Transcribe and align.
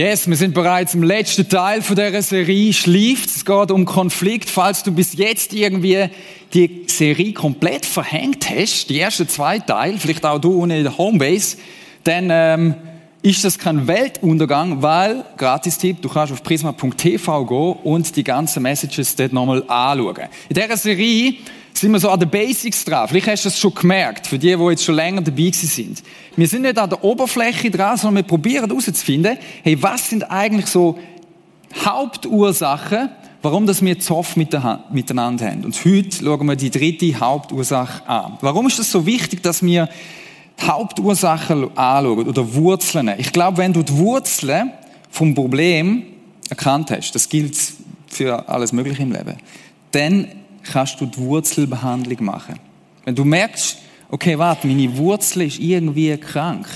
Yes, 0.00 0.26
wir 0.26 0.36
sind 0.36 0.54
bereits 0.54 0.94
im 0.94 1.02
letzten 1.02 1.46
Teil 1.46 1.82
von 1.82 1.94
dieser 1.94 2.22
Serie 2.22 2.72
Schleift. 2.72 3.28
Es 3.28 3.44
geht 3.44 3.70
um 3.70 3.84
Konflikt. 3.84 4.48
Falls 4.48 4.82
du 4.82 4.92
bis 4.92 5.12
jetzt 5.12 5.52
irgendwie 5.52 6.08
die 6.54 6.84
Serie 6.86 7.34
komplett 7.34 7.84
verhängt 7.84 8.48
hast, 8.48 8.88
die 8.88 8.98
ersten 8.98 9.28
zwei 9.28 9.58
Teile, 9.58 9.98
vielleicht 9.98 10.24
auch 10.24 10.38
du 10.38 10.54
ohne 10.62 10.82
der 10.82 10.96
Homebase, 10.96 11.58
dann 12.04 12.28
ähm, 12.30 12.74
ist 13.20 13.44
das 13.44 13.58
kein 13.58 13.86
Weltuntergang, 13.86 14.80
weil, 14.80 15.22
Gratis-Tipp, 15.36 16.00
du 16.00 16.08
kannst 16.08 16.32
auf 16.32 16.42
prisma.tv 16.42 17.44
gehen 17.44 17.84
und 17.84 18.16
die 18.16 18.24
ganzen 18.24 18.62
Messages 18.62 19.14
dort 19.16 19.34
nochmal 19.34 19.62
anschauen. 19.68 20.30
In 20.48 20.54
dieser 20.54 20.78
Serie 20.78 21.34
sind 21.72 21.92
wir 21.92 22.00
so 22.00 22.10
an 22.10 22.20
den 22.20 22.28
Basics 22.28 22.84
dran. 22.84 23.08
Vielleicht 23.08 23.28
hast 23.28 23.44
du 23.44 23.48
das 23.48 23.58
schon 23.58 23.74
gemerkt, 23.74 24.26
für 24.26 24.38
die, 24.38 24.54
die 24.54 24.64
jetzt 24.64 24.84
schon 24.84 24.94
länger 24.94 25.22
dabei 25.22 25.50
sind. 25.52 26.02
Wir 26.36 26.46
sind 26.48 26.62
nicht 26.62 26.78
an 26.78 26.90
der 26.90 27.02
Oberfläche 27.02 27.70
dran, 27.70 27.96
sondern 27.96 28.24
wir 28.24 28.28
probieren 28.28 28.68
herauszufinden, 28.68 29.38
hey, 29.62 29.80
was 29.82 30.10
sind 30.10 30.30
eigentlich 30.30 30.66
so 30.66 30.98
Hauptursachen, 31.84 33.10
warum 33.42 33.66
das 33.66 33.82
wir 33.82 33.98
Zoff 33.98 34.36
miteinander 34.36 35.46
haben. 35.46 35.64
Und 35.64 35.84
heute 35.84 36.24
schauen 36.24 36.46
wir 36.46 36.56
die 36.56 36.70
dritte 36.70 37.18
Hauptursache 37.18 38.06
an. 38.08 38.38
Warum 38.40 38.66
ist 38.66 38.78
es 38.78 38.90
so 38.90 39.06
wichtig, 39.06 39.42
dass 39.42 39.62
wir 39.62 39.88
die 40.60 40.66
Hauptursachen 40.66 41.76
anschauen 41.76 42.28
oder 42.28 42.54
Wurzeln? 42.54 43.10
Ich 43.18 43.32
glaube, 43.32 43.58
wenn 43.58 43.72
du 43.72 43.82
die 43.82 43.96
Wurzeln 43.96 44.72
vom 45.10 45.34
Problem 45.34 46.02
erkannt 46.48 46.90
hast, 46.90 47.12
das 47.12 47.28
gilt 47.28 47.56
für 48.08 48.48
alles 48.48 48.72
Mögliche 48.72 49.02
im 49.02 49.12
Leben, 49.12 49.36
dann 49.92 50.26
kannst 50.62 51.00
du 51.00 51.06
die 51.06 51.18
Wurzelbehandlung 51.18 52.24
machen. 52.24 52.58
Wenn 53.04 53.14
du 53.14 53.24
merkst, 53.24 53.78
okay, 54.10 54.38
warte, 54.38 54.66
meine 54.66 54.96
Wurzel 54.96 55.42
ist 55.42 55.58
irgendwie 55.58 56.16
krank. 56.16 56.66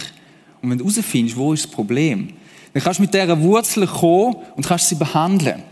Und 0.62 0.70
wenn 0.70 0.78
du 0.78 0.84
herausfindest, 0.84 1.36
wo 1.36 1.52
ist 1.52 1.64
das 1.64 1.70
Problem, 1.70 2.28
dann 2.72 2.82
kannst 2.82 2.98
du 2.98 3.02
mit 3.02 3.14
dieser 3.14 3.40
Wurzel 3.40 3.86
kommen 3.86 4.36
und 4.56 4.66
kannst 4.66 4.88
sie 4.88 4.94
behandeln. 4.94 5.62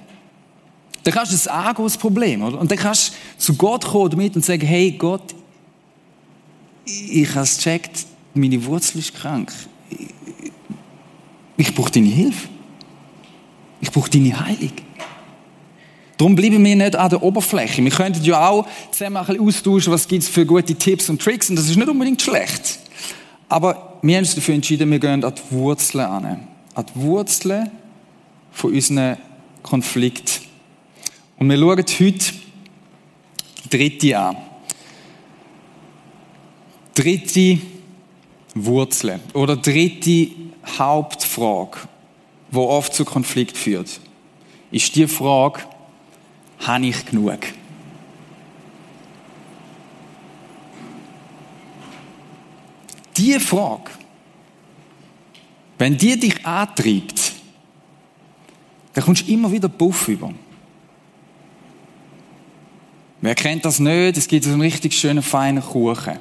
Dann 1.05 1.15
kannst 1.15 1.33
du 1.33 1.37
es 1.37 1.49
angehen, 1.49 1.85
das 1.85 1.97
Problem, 1.97 2.43
oder? 2.43 2.61
Und 2.61 2.71
dann 2.71 2.79
kannst 2.79 3.13
du 3.13 3.15
zu 3.39 3.55
Gott 3.55 3.85
kommen 3.85 4.11
damit 4.11 4.37
und 4.37 4.45
sagen, 4.45 4.67
hey 4.67 4.93
Gott, 4.93 5.35
ich 6.85 7.29
habe 7.31 7.41
es 7.41 7.57
gecheckt, 7.57 8.07
meine 8.35 8.65
Wurzel 8.65 8.99
ist 8.99 9.15
krank. 9.15 9.53
Ich 11.57 11.75
brauche 11.75 11.91
deine 11.91 12.09
Hilfe. 12.09 12.49
Ich 13.81 13.91
brauche 13.91 14.11
deine 14.11 14.39
Heilung. 14.39 14.73
Darum 16.17 16.37
bleiben 16.37 16.65
wir 16.65 16.77
nicht 16.77 16.95
an 16.95 17.11
der 17.11 17.23
Oberfläche. 17.23 17.83
Wir 17.83 17.91
könnten 17.91 18.23
ja 18.23 18.49
auch 18.49 18.67
zusammen 18.91 19.17
ein 19.17 19.27
bisschen 19.27 19.47
austauschen, 19.49 19.93
was 19.93 20.07
gibt 20.07 20.23
es 20.23 20.29
für 20.29 20.47
gute 20.47 20.75
Tipps 20.75 21.09
und 21.09 21.21
Tricks. 21.21 21.51
Und 21.51 21.57
das 21.57 21.69
ist 21.69 21.77
nicht 21.77 21.89
unbedingt 21.89 22.23
schlecht. 22.23 22.79
Aber 23.49 23.99
wir 24.03 24.17
haben 24.17 24.25
uns 24.25 24.35
dafür 24.35 24.55
entschieden, 24.55 24.91
wir 24.91 24.99
gehen 24.99 25.25
an 25.25 25.35
die 25.35 25.55
Wurzeln 25.55 26.05
an. 26.05 26.49
An 26.75 26.87
die 26.95 27.01
Wurzeln 27.01 27.71
von 28.53 28.73
unseren 28.73 29.17
Konflikten. 29.63 30.45
Und 31.39 31.49
wir 31.49 31.59
schauen 31.59 31.79
heute 31.79 32.23
die 33.65 33.69
dritte 33.71 34.19
an. 34.19 34.37
Dritte 36.95 37.59
Wurzel 38.55 39.19
oder 39.33 39.57
dritte 39.57 40.29
Hauptfrage, 40.79 41.79
die 42.51 42.57
oft 42.57 42.95
zu 42.95 43.05
Konflikt 43.05 43.57
führt, 43.57 44.01
ist 44.71 44.95
die 44.95 45.07
Frage, 45.07 45.61
habe 46.67 46.87
ich 46.87 47.05
genug? 47.05 47.39
Diese 53.17 53.41
Frage, 53.41 53.91
wenn 55.79 55.97
die 55.97 56.19
dich 56.19 56.47
antreibt, 56.47 57.33
dann 58.95 59.05
kommst 59.05 59.27
du 59.27 59.33
immer 59.33 59.51
wieder 59.51 59.69
Puff 59.69 60.09
über. 60.09 60.33
Wer 63.21 63.35
kennt 63.35 63.65
das 63.65 63.79
nicht? 63.79 64.17
Es 64.17 64.27
gibt 64.27 64.45
so 64.45 64.51
einen 64.51 64.61
richtig 64.61 64.95
schönen, 64.95 65.23
feinen 65.23 65.63
Kuchen. 65.63 66.19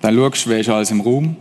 Dann 0.00 0.14
schaust 0.14 0.46
du, 0.46 0.50
wer 0.50 0.60
ist 0.60 0.68
alles 0.68 0.90
im 0.90 1.00
Raum. 1.00 1.36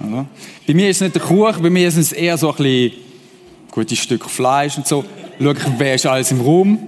Bei 0.66 0.74
mir 0.74 0.90
ist 0.90 0.96
es 0.98 1.02
nicht 1.02 1.14
der 1.14 1.22
Kuchen, 1.22 1.62
bei 1.62 1.70
mir 1.70 1.88
ist 1.88 1.96
es 1.96 2.12
eher 2.12 2.36
so 2.38 2.50
ein 2.50 2.56
bisschen 2.56 3.09
gutes 3.70 3.98
Stück 3.98 4.28
Fleisch 4.28 4.76
und 4.76 4.86
so. 4.86 5.04
Schau 5.40 5.50
ich, 5.52 5.58
wer 5.78 5.94
ist 5.94 6.06
alles 6.06 6.30
im 6.30 6.40
Raum? 6.40 6.78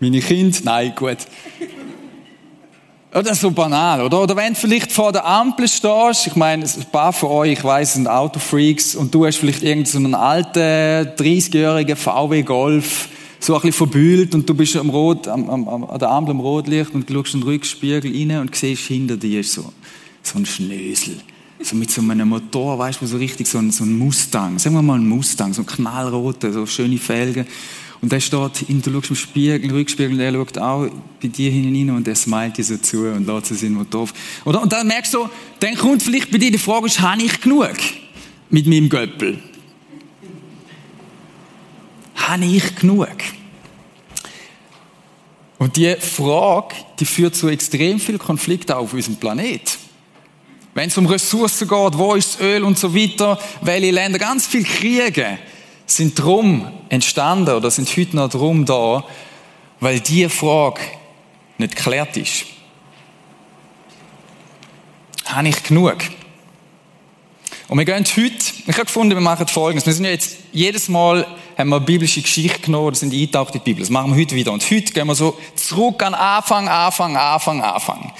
Meine 0.00 0.20
Kinder? 0.20 0.56
Nein, 0.62 0.92
gut. 0.94 1.18
Oder 3.14 3.34
so 3.34 3.50
banal, 3.50 4.02
oder? 4.02 4.22
Oder 4.22 4.36
wenn 4.36 4.52
du 4.52 4.60
vielleicht 4.60 4.92
vor 4.92 5.10
der 5.10 5.24
Ampel 5.26 5.66
stehst, 5.68 6.26
ich 6.26 6.36
meine, 6.36 6.64
ein 6.64 6.84
paar 6.92 7.14
von 7.14 7.30
euch, 7.30 7.52
ich 7.52 7.64
weiß, 7.64 7.94
sind 7.94 8.08
Autofreaks, 8.08 8.94
und 8.94 9.14
du 9.14 9.24
hast 9.24 9.38
vielleicht 9.38 9.62
irgendeinen 9.62 10.12
so 10.12 10.18
alten, 10.18 10.58
30-jährigen 11.16 11.96
VW 11.96 12.42
Golf, 12.42 13.08
so 13.40 13.54
ein 13.54 13.60
bisschen 13.62 13.72
verbühlt, 13.72 14.34
und 14.34 14.46
du 14.46 14.52
bist 14.52 14.76
am 14.76 14.90
Rot, 14.90 15.28
am, 15.28 15.48
am, 15.48 15.84
an 15.84 15.98
der 15.98 16.10
Ampel 16.10 16.32
am 16.32 16.40
Rotlicht, 16.40 16.94
und 16.94 17.08
du 17.08 17.14
schaust 17.14 17.32
in 17.32 17.40
den 17.40 17.48
Rückspiegel 17.48 18.12
rein 18.12 18.40
und 18.40 18.54
siehst, 18.54 18.82
hinter 18.82 19.16
dir 19.16 19.42
so, 19.42 19.72
so 20.22 20.38
ein 20.38 20.44
Schnösel 20.44 21.16
so 21.60 21.76
mit 21.76 21.90
so 21.90 22.02
einem 22.02 22.28
Motor, 22.28 22.78
weißt 22.78 23.00
du, 23.00 23.06
so 23.06 23.16
richtig 23.16 23.46
so 23.46 23.58
ein, 23.58 23.70
so 23.70 23.84
ein 23.84 23.96
Mustang, 23.96 24.58
sagen 24.58 24.74
wir 24.74 24.82
mal 24.82 24.98
ein 24.98 25.08
Mustang, 25.08 25.52
so 25.52 25.62
ein 25.62 25.66
knallroter, 25.66 26.52
so 26.52 26.66
schöne 26.66 26.98
Felgen. 26.98 27.46
Und 28.02 28.12
der 28.12 28.20
steht, 28.20 28.68
in, 28.68 28.82
du 28.82 28.92
schaust 28.92 29.10
im 29.10 29.16
Spiegel, 29.16 29.70
Rückspiegel, 29.72 30.18
der 30.18 30.32
schaut 30.32 30.58
auch 30.58 30.86
bei 31.20 31.28
dir 31.28 31.50
hinein 31.50 31.96
und 31.96 32.06
der 32.06 32.14
smilet 32.14 32.58
dir 32.58 32.64
so 32.64 32.76
zu 32.76 33.06
und 33.06 33.26
lässt 33.26 33.46
seinen 33.46 33.74
Motor 33.74 34.02
auf. 34.02 34.14
Oder? 34.44 34.62
Und 34.62 34.72
dann 34.72 34.86
merkst 34.86 35.14
du, 35.14 35.28
dann 35.60 35.74
kommt 35.76 36.02
vielleicht 36.02 36.30
bei 36.30 36.38
dir 36.38 36.50
die 36.50 36.58
Frage, 36.58 36.88
habe 36.88 37.22
ich 37.22 37.40
genug 37.40 37.74
mit 38.50 38.66
meinem 38.66 38.88
Göppel? 38.88 39.38
Habe 42.16 42.44
ich 42.44 42.76
genug? 42.76 43.08
Und 45.58 45.76
die 45.76 45.96
Frage, 45.98 46.74
die 47.00 47.06
führt 47.06 47.34
zu 47.34 47.48
extrem 47.48 47.98
viel 47.98 48.18
Konflikt 48.18 48.70
auf 48.70 48.92
unserem 48.92 49.16
Planeten. 49.16 49.85
Wenn 50.76 50.90
es 50.90 50.98
um 50.98 51.06
Ressourcen 51.06 51.66
geht, 51.68 51.96
wo 51.96 52.14
ist 52.14 52.34
das 52.34 52.40
Öl 52.42 52.62
und 52.62 52.78
so 52.78 52.94
weiter, 52.94 53.38
welche 53.62 53.92
Länder, 53.92 54.18
ganz 54.18 54.46
viele 54.46 54.64
Kriege 54.64 55.38
sind 55.86 56.22
drum 56.22 56.70
entstanden 56.90 57.54
oder 57.54 57.70
sind 57.70 57.88
heute 57.96 58.14
noch 58.14 58.28
drum 58.28 58.66
da, 58.66 59.02
weil 59.80 60.00
diese 60.00 60.28
Frage 60.28 60.82
nicht 61.56 61.76
geklärt 61.76 62.18
ist. 62.18 62.44
Habe 65.24 65.48
ich 65.48 65.62
genug? 65.62 65.96
Und 67.68 67.78
wir 67.78 67.86
gehen 67.86 68.04
heute, 68.04 68.34
ich 68.66 68.74
habe 68.74 68.84
gefunden, 68.84 69.14
wir 69.14 69.22
machen 69.22 69.48
Folgendes. 69.48 69.86
Wir 69.86 69.94
sind 69.94 70.04
ja 70.04 70.10
jetzt, 70.10 70.36
jedes 70.52 70.90
Mal 70.90 71.26
haben 71.56 71.70
wir 71.70 71.76
eine 71.76 71.84
biblische 71.84 72.20
Geschichte 72.20 72.60
genommen, 72.60 72.88
oder 72.88 72.96
sind 72.96 73.12
eingetaucht 73.12 73.54
in 73.54 73.60
die 73.60 73.64
Bibel. 73.64 73.80
Das 73.80 73.90
machen 73.90 74.14
wir 74.14 74.20
heute 74.20 74.34
wieder. 74.34 74.52
Und 74.52 74.62
heute 74.70 74.92
gehen 74.92 75.06
wir 75.06 75.14
so 75.14 75.38
zurück 75.54 76.02
an 76.02 76.14
Anfang, 76.14 76.68
Anfang, 76.68 77.16
Anfang, 77.16 77.62
Anfang. 77.62 78.12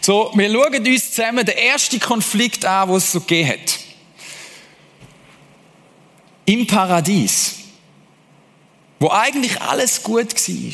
So, 0.00 0.32
wir 0.34 0.50
schauen 0.50 0.86
uns 0.86 1.12
zusammen 1.12 1.46
den 1.46 1.56
ersten 1.56 2.00
Konflikt 2.00 2.64
an, 2.64 2.88
den 2.88 2.96
es 2.96 3.12
so 3.12 3.20
gegeben 3.20 3.50
hat. 3.50 3.78
Im 6.46 6.66
Paradies. 6.66 7.56
Wo 8.98 9.08
eigentlich 9.10 9.60
alles 9.60 10.02
gut 10.02 10.34
war. 10.34 10.72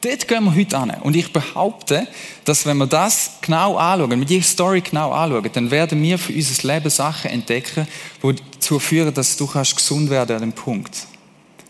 Dort 0.00 0.28
gehen 0.28 0.44
wir 0.44 0.54
heute 0.54 0.76
an. 0.76 0.90
Und 1.00 1.16
ich 1.16 1.32
behaupte, 1.32 2.06
dass 2.44 2.66
wenn 2.66 2.76
wir 2.76 2.86
das 2.86 3.38
genau 3.40 3.76
anschauen, 3.76 4.10
wenn 4.10 4.18
wir 4.18 4.26
die 4.26 4.42
Story 4.42 4.82
genau 4.82 5.12
anschauen, 5.12 5.48
dann 5.50 5.70
werden 5.70 6.02
wir 6.02 6.18
für 6.18 6.34
unser 6.34 6.74
Leben 6.74 6.90
Sachen 6.90 7.30
entdecken, 7.30 7.88
die 8.22 8.34
dazu 8.64 8.78
führen, 8.78 9.12
dass 9.12 9.36
du 9.36 9.46
kannst 9.46 9.76
gesund 9.76 10.08
werden 10.08 10.36
an 10.36 10.40
dem 10.40 10.52
Punkt. 10.52 11.06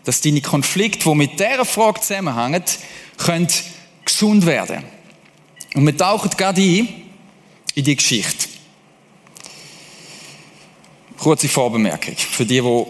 Dass 0.05 0.21
deine 0.21 0.41
Konflikte, 0.41 1.09
die 1.09 1.15
mit 1.15 1.39
dieser 1.39 1.65
Frage 1.65 1.99
zusammenhängen, 1.99 2.63
können 3.17 3.47
gesund 4.05 4.45
werden. 4.45 4.83
Und 5.73 5.85
wir 5.85 5.97
tauchen 5.97 6.29
gerade 6.37 6.61
ein 6.61 6.87
in 7.73 7.83
die 7.83 7.95
Geschichte. 7.95 8.47
Kurze 11.17 11.49
Vorbemerkung 11.49 12.15
für 12.15 12.45
die, 12.45 12.61
die 12.61 12.85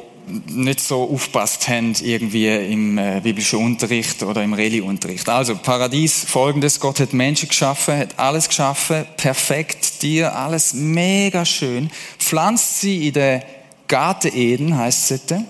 nicht 0.47 0.79
so 0.81 1.09
aufpasst 1.09 1.67
haben 1.67 1.93
irgendwie 2.01 2.47
im 2.47 2.97
äh, 2.97 3.21
biblischen 3.21 3.59
Unterricht 3.59 4.23
oder 4.23 4.43
im 4.43 4.53
Reli-Unterricht. 4.53 5.29
Also 5.29 5.55
Paradies, 5.55 6.25
folgendes, 6.25 6.79
Gott 6.79 6.99
hat 6.99 7.13
Menschen 7.13 7.47
geschaffen, 7.47 7.97
hat 7.97 8.19
alles 8.19 8.47
geschaffen, 8.47 9.05
perfekt, 9.17 10.01
dir, 10.01 10.35
alles 10.35 10.73
mega 10.73 11.45
schön, 11.45 11.91
pflanzt 12.17 12.81
sie 12.81 13.07
in 13.07 13.13
den 13.13 13.41
Garten 13.87 14.35
Eden, 14.35 14.77
heisst 14.77 15.11
es 15.11 15.25
dort. 15.25 15.43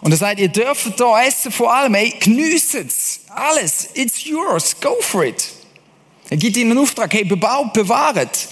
Und 0.00 0.12
er 0.12 0.16
sagt, 0.16 0.40
ihr 0.40 0.48
dürft 0.48 0.98
da 1.00 1.22
essen 1.22 1.50
vor 1.50 1.74
allem, 1.74 1.94
ey, 1.94 2.14
geniesset's, 2.20 3.20
alles, 3.28 3.88
it's 3.94 4.24
yours, 4.24 4.76
go 4.80 4.96
for 5.00 5.24
it. 5.24 5.50
Er 6.30 6.36
gibt 6.36 6.56
ihnen 6.56 6.72
einen 6.72 6.80
Auftrag, 6.80 7.12
hey, 7.12 7.24
bebaut, 7.24 7.72
bewahrt. 7.72 8.48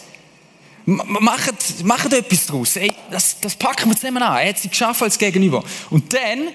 Macht, 0.87 1.85
macht 1.85 2.13
etwas 2.13 2.47
draus. 2.47 2.77
Ey, 2.77 2.95
das, 3.11 3.41
das 3.41 3.55
packen 3.57 3.91
wir 3.91 3.97
zusammen 3.97 4.23
an. 4.23 4.39
Er 4.39 4.49
hat 4.49 4.59
sie 4.59 4.69
geschaffen 4.69 5.05
als 5.05 5.19
Gegenüber. 5.19 5.63
Und 5.91 6.13
dann 6.13 6.49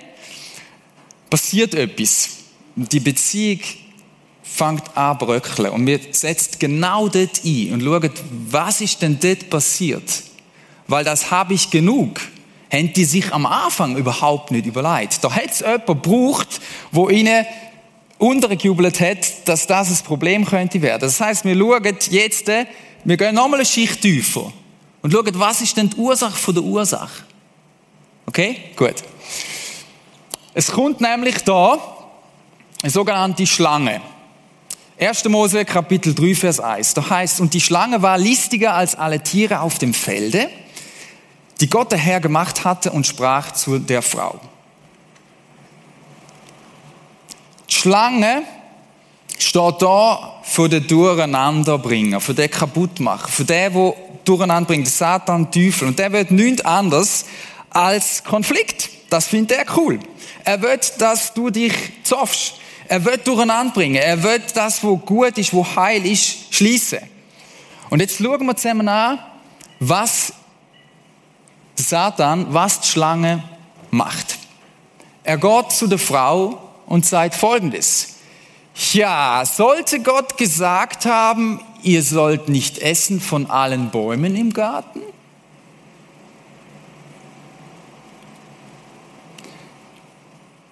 passiert 1.29 1.73
etwas. 1.75 2.29
Die 2.75 3.01
Beziehung 3.01 3.59
fängt 4.41 4.97
an 4.97 5.17
bröckeln. 5.17 5.71
Und 5.71 5.85
wir 5.85 5.99
setzen 6.11 6.55
genau 6.59 7.09
dort 7.09 7.43
ein 7.43 7.73
und 7.73 7.81
schauen, 7.81 8.11
was 8.49 8.81
ist 8.81 9.01
denn 9.01 9.19
dort 9.19 9.49
passiert? 9.49 10.23
Weil 10.87 11.03
das 11.03 11.29
habe 11.29 11.53
ich 11.53 11.69
genug. 11.69 12.21
Haben 12.71 12.93
die 12.93 13.05
sich 13.05 13.33
am 13.33 13.45
Anfang 13.45 13.97
überhaupt 13.97 14.51
nicht 14.51 14.65
überlegt. 14.65 15.23
Da 15.23 15.35
hat 15.35 15.51
es 15.51 15.59
jemanden 15.59 15.85
gebraucht, 15.87 16.61
wo 16.91 17.09
ihnen 17.09 17.45
untergejubelt 18.17 18.99
hat, 18.99 19.47
dass 19.47 19.67
das 19.67 19.89
ein 19.89 20.05
Problem 20.05 20.45
könnte 20.45 20.81
werden. 20.81 21.01
Das 21.01 21.19
heißt, 21.19 21.43
wir 21.43 21.57
schauen 21.57 21.97
jetzt, 22.11 22.47
wir 23.03 23.17
gehen 23.17 23.35
nochmal 23.35 23.59
eine 23.59 23.65
Schicht 23.65 24.01
tiefer 24.01 24.53
und 25.01 25.11
schauen, 25.11 25.31
was 25.33 25.61
ist 25.61 25.75
denn 25.75 25.89
die 25.89 25.97
Ursache 25.97 26.37
von 26.37 26.53
der 26.53 26.63
Ursache? 26.63 27.23
Okay? 28.27 28.57
Gut. 28.75 28.95
Es 30.53 30.71
kommt 30.71 31.01
nämlich 31.01 31.39
da 31.43 31.77
eine 32.81 32.91
sogenannte 32.91 33.47
Schlange. 33.47 34.01
1. 34.99 35.25
Mose 35.25 35.65
Kapitel 35.65 36.13
3, 36.13 36.35
Vers 36.35 36.59
1. 36.59 36.93
Da 36.93 37.09
heißt, 37.09 37.41
und 37.41 37.53
die 37.55 37.61
Schlange 37.61 38.03
war 38.03 38.19
listiger 38.19 38.75
als 38.75 38.93
alle 38.93 39.21
Tiere 39.21 39.61
auf 39.61 39.79
dem 39.79 39.95
Felde, 39.95 40.47
die 41.61 41.69
Gott 41.69 41.91
der 41.91 41.99
Herr 41.99 42.19
gemacht 42.19 42.65
hatte 42.65 42.91
und 42.91 43.05
sprach 43.05 43.51
zu 43.51 43.77
der 43.77 44.01
Frau. 44.01 44.39
Die 47.69 47.73
Schlange 47.73 48.41
steht 49.37 49.81
da 49.81 50.39
für 50.43 50.67
den 50.67 50.87
Durcheinanderbringer, 50.87 52.19
für 52.19 52.33
den 52.33 52.49
Kaputtmacher, 52.49 53.27
für 53.27 53.45
den, 53.45 53.73
der 53.73 53.93
durcheinander 54.25 54.67
bringt, 54.67 54.87
der 54.87 54.91
Satan, 54.91 55.51
Teufel. 55.51 55.87
Und 55.89 55.99
der 55.99 56.11
wird 56.11 56.31
nichts 56.31 56.65
anderes 56.65 57.25
als 57.69 58.23
Konflikt. 58.23 58.89
Das 59.09 59.27
findet 59.27 59.57
er 59.57 59.77
cool. 59.77 59.99
Er 60.43 60.61
will, 60.61 60.79
dass 60.97 61.33
du 61.33 61.49
dich 61.49 61.73
zoffst. 62.03 62.55
Er 62.87 63.05
will 63.05 63.17
durcheinander 63.17 63.73
bringen. 63.73 63.95
Er 63.95 64.21
will 64.21 64.41
das, 64.53 64.83
was 64.83 64.99
gut 65.05 65.37
ist, 65.37 65.55
was 65.55 65.75
heil 65.75 66.05
ist, 66.05 66.53
schließen. 66.53 66.99
Und 67.89 67.99
jetzt 67.99 68.17
schauen 68.17 68.45
wir 68.45 68.55
zusammen 68.55 68.87
an, 68.87 69.19
was 69.79 70.33
Satan, 71.75 72.47
was 72.53 72.81
die 72.81 72.87
Schlange 72.87 73.43
macht. 73.89 74.37
Er 75.23 75.37
geht 75.37 75.71
zu 75.71 75.87
der 75.87 75.99
Frau 75.99 76.61
und 76.85 77.05
sagt 77.05 77.35
Folgendes. 77.35 78.15
Ja, 78.93 79.43
sollte 79.45 80.01
Gott 80.01 80.37
gesagt 80.37 81.05
haben, 81.05 81.59
ihr 81.83 82.03
sollt 82.03 82.49
nicht 82.49 82.79
essen 82.79 83.19
von 83.19 83.49
allen 83.49 83.89
Bäumen 83.89 84.35
im 84.35 84.53
Garten? 84.53 85.01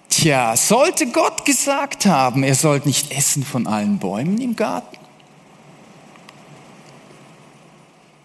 Tja, 0.08 0.56
sollte 0.56 1.06
Gott 1.06 1.44
gesagt 1.44 2.04
haben, 2.04 2.42
ihr 2.44 2.54
sollt 2.54 2.84
nicht 2.84 3.10
essen 3.12 3.44
von 3.44 3.66
allen 3.66 3.98
Bäumen 3.98 4.40
im 4.40 4.56
Garten? 4.56 4.98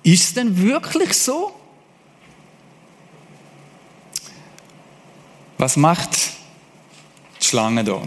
Ist 0.03 0.35
denn 0.35 0.61
wirklich 0.61 1.13
so? 1.13 1.53
Was 5.57 5.77
macht 5.77 6.09
die 7.41 7.45
Schlange 7.45 7.83
da? 7.83 8.01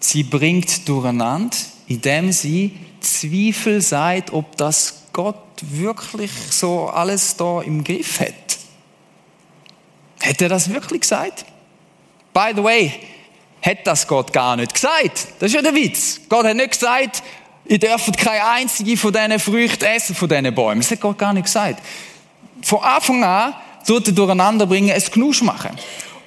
Sie 0.00 0.22
bringt 0.22 0.88
durcheinander, 0.88 1.56
indem 1.86 2.32
sie 2.32 2.76
Zweifel 3.00 3.80
sagt, 3.80 4.32
ob 4.32 4.56
das 4.56 5.02
Gott 5.12 5.36
wirklich 5.60 6.30
so 6.50 6.88
alles 6.88 7.36
da 7.36 7.60
im 7.62 7.84
Griff 7.84 8.20
hat. 8.20 8.58
Hätte 10.20 10.44
er 10.44 10.50
das 10.50 10.70
wirklich 10.70 11.02
gesagt? 11.02 11.44
By 12.32 12.52
the 12.54 12.62
way, 12.62 12.92
hat 13.60 13.86
das 13.86 14.06
Gott 14.06 14.32
gar 14.32 14.56
nicht 14.56 14.72
gesagt. 14.72 15.26
Das 15.38 15.48
ist 15.48 15.54
ja 15.54 15.62
der 15.62 15.74
Witz. 15.74 16.20
Gott 16.28 16.46
hat 16.46 16.56
nicht 16.56 16.72
gesagt, 16.72 17.22
ihr 17.66 17.78
dürft 17.78 18.16
keine 18.16 18.44
einzige 18.44 18.96
von 18.96 19.12
diesen 19.12 19.38
Früchten 19.38 19.84
essen, 19.84 20.14
von 20.14 20.28
diesen 20.28 20.54
Bäumen. 20.54 20.80
Das 20.80 20.90
hat 20.90 21.00
Gott 21.00 21.18
gar 21.18 21.32
nicht 21.32 21.44
gesagt. 21.44 21.82
Von 22.62 22.80
Anfang 22.80 23.22
an 23.24 23.54
tut 23.86 24.06
er 24.06 24.12
durcheinander 24.12 24.66
bringen, 24.66 24.90
es 24.90 25.10
Knusch 25.10 25.42
machen. 25.42 25.76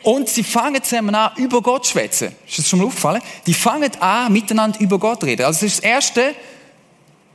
Und 0.06 0.30
sie 0.30 0.44
fangen 0.44 0.84
zusammen 0.84 1.16
an, 1.16 1.32
über 1.38 1.64
Gott 1.64 1.86
zu 1.86 1.94
schwätzen. 1.94 2.32
Ist 2.48 2.60
das 2.60 2.70
schon 2.70 2.78
mal 2.78 2.86
aufgefallen? 2.86 3.24
Die 3.48 3.56
fangen 3.56 3.92
an, 4.00 4.32
miteinander 4.32 4.80
über 4.80 5.00
Gott 5.00 5.22
zu 5.22 5.26
reden. 5.26 5.44
Also 5.44 5.62
das 5.62 5.74
ist 5.74 5.78
das 5.80 5.84
Erste, 5.84 6.36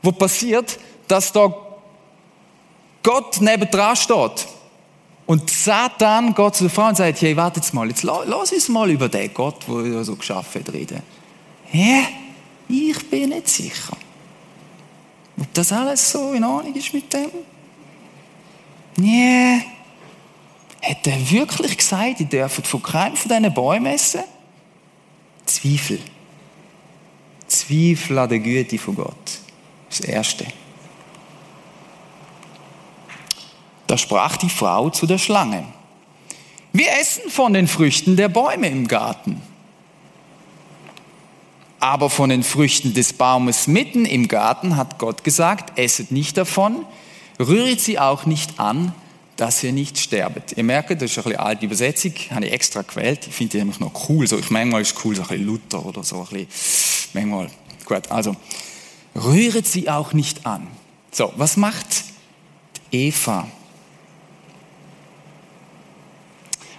was 0.02 0.14
passiert, 0.14 0.78
dass 1.08 1.32
da 1.32 1.52
Gott 3.02 3.40
nebendran 3.40 3.96
steht. 3.96 4.46
Und 5.26 5.50
Satan 5.50 6.32
geht 6.32 6.54
zu 6.54 6.64
der 6.64 6.70
Frau 6.70 6.86
und 6.86 6.96
sagt, 6.96 7.20
hey, 7.22 7.36
warte 7.36 7.58
jetzt 7.58 7.74
mal, 7.74 7.88
jetzt 7.88 8.04
lass 8.04 8.52
uns 8.52 8.68
mal 8.68 8.88
über 8.88 9.08
den 9.08 9.34
Gott, 9.34 9.66
der 9.66 9.92
er 9.92 10.04
so 10.04 10.14
geschaffen 10.14 10.64
hat, 10.64 10.72
reden. 10.72 11.02
Hä? 11.66 12.04
Ich 12.68 13.10
bin 13.10 13.30
nicht 13.30 13.48
sicher. 13.48 13.96
Ob 15.40 15.52
das 15.54 15.72
alles 15.72 16.12
so 16.12 16.32
in 16.34 16.44
Ordnung 16.44 16.74
ist 16.74 16.94
mit 16.94 17.12
dem? 17.12 17.30
Nee. 18.96 19.60
Hat 20.82 21.06
er 21.06 21.30
wirklich 21.30 21.76
gesagt, 21.76 22.20
ihr 22.20 22.26
dürft 22.26 22.66
von 22.66 22.82
keinem 22.82 23.16
von 23.16 23.28
diesen 23.28 23.54
Bäumen 23.54 23.86
essen? 23.86 24.22
Zweifel. 25.44 26.00
Zweifel 27.46 28.18
an 28.18 28.28
der 28.28 28.38
Güte 28.38 28.78
von 28.78 28.94
Gott. 28.94 29.38
Das 29.88 30.00
Erste. 30.00 30.46
Da 33.86 33.98
sprach 33.98 34.36
die 34.36 34.48
Frau 34.48 34.88
zu 34.90 35.06
der 35.06 35.18
Schlange. 35.18 35.64
Wir 36.72 36.92
essen 37.00 37.28
von 37.28 37.52
den 37.52 37.66
Früchten 37.66 38.16
der 38.16 38.28
Bäume 38.28 38.68
im 38.68 38.86
Garten. 38.86 39.42
Aber 41.80 42.10
von 42.10 42.28
den 42.28 42.44
Früchten 42.44 42.94
des 42.94 43.12
Baumes 43.12 43.66
mitten 43.66 44.04
im 44.04 44.28
Garten 44.28 44.76
hat 44.76 44.98
Gott 44.98 45.24
gesagt, 45.24 45.78
esset 45.78 46.12
nicht 46.12 46.36
davon, 46.36 46.84
rühret 47.40 47.80
sie 47.80 47.98
auch 47.98 48.26
nicht 48.26 48.60
an, 48.60 48.94
dass 49.40 49.64
ihr 49.64 49.72
nicht 49.72 49.96
sterbet. 49.96 50.52
Ihr 50.54 50.64
merkt, 50.64 51.00
das 51.00 51.16
ist 51.16 51.26
eine 51.26 51.40
alte 51.40 51.64
Übersetzung, 51.64 52.12
habe 52.28 52.44
ich 52.44 52.52
extra 52.52 52.82
gewählt. 52.82 53.26
Ich 53.26 53.34
finde 53.34 53.52
die 53.52 53.56
nämlich 53.56 53.80
noch 53.80 54.10
cool. 54.10 54.26
So, 54.26 54.38
ich, 54.38 54.50
manchmal 54.50 54.82
ist 54.82 54.94
es 54.94 55.02
cool, 55.02 55.16
so 55.16 55.22
ein 55.22 55.28
bisschen 55.28 55.46
Luther 55.46 55.86
oder 55.86 56.04
so. 56.04 56.26
Ein 56.30 56.46
bisschen, 56.46 57.08
manchmal, 57.14 57.50
gut, 57.86 58.10
also, 58.10 58.36
rühret 59.16 59.66
sie 59.66 59.88
auch 59.88 60.12
nicht 60.12 60.44
an. 60.44 60.66
So, 61.10 61.32
was 61.36 61.56
macht 61.56 62.04
Eva? 62.92 63.48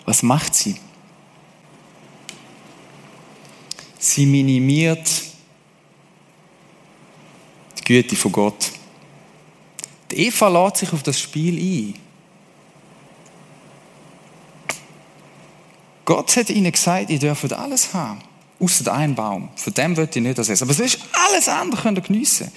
Was 0.06 0.22
macht 0.22 0.54
sie? 0.54 0.76
Sie 3.98 4.28
minimiert 4.28 5.10
die 7.80 7.84
Güte 7.86 8.16
von 8.16 8.32
Gott. 8.32 8.72
Die 10.12 10.28
Eva 10.28 10.48
lädt 10.48 10.78
sich 10.78 10.94
auf 10.94 11.02
das 11.02 11.20
Spiel 11.20 11.58
ein. 11.58 12.11
Gott 16.06 16.36
hat 16.36 16.50
ihnen 16.50 16.72
gesagt, 16.72 17.10
ihr 17.10 17.20
dürft 17.20 17.54
alles 17.54 17.94
haben. 17.94 18.22
Außer 18.60 18.94
einem 18.94 19.16
Baum. 19.16 19.50
Von 19.56 19.74
dem 19.74 19.98
wird 19.98 20.16
ihr 20.16 20.22
nicht 20.22 20.38
das 20.38 20.48
essen. 20.48 20.66
Aber 20.66 20.74
sonst 20.74 21.00
alles 21.28 21.48
andere 21.48 21.82
könnt 21.82 21.98
ihr 21.98 22.04
geniessen. 22.04 22.52